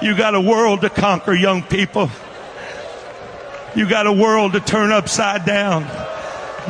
[0.00, 2.10] You got a world to conquer, young people.
[3.74, 5.82] You got a world to turn upside down.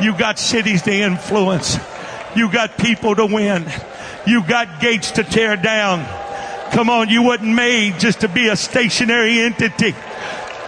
[0.01, 1.77] You got cities to influence.
[2.35, 3.65] You got people to win.
[4.25, 6.03] You got gates to tear down.
[6.71, 9.93] Come on, you wasn't made just to be a stationary entity.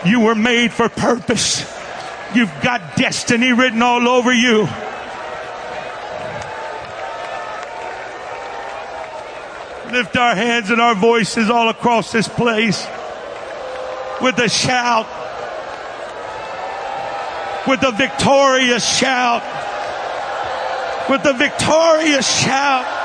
[0.05, 1.61] You were made for purpose.
[2.35, 4.67] You've got destiny written all over you.
[9.97, 12.85] Lift our hands and our voices all across this place
[14.21, 15.07] with a shout,
[17.67, 19.41] with a victorious shout,
[21.09, 22.96] with a victorious shout.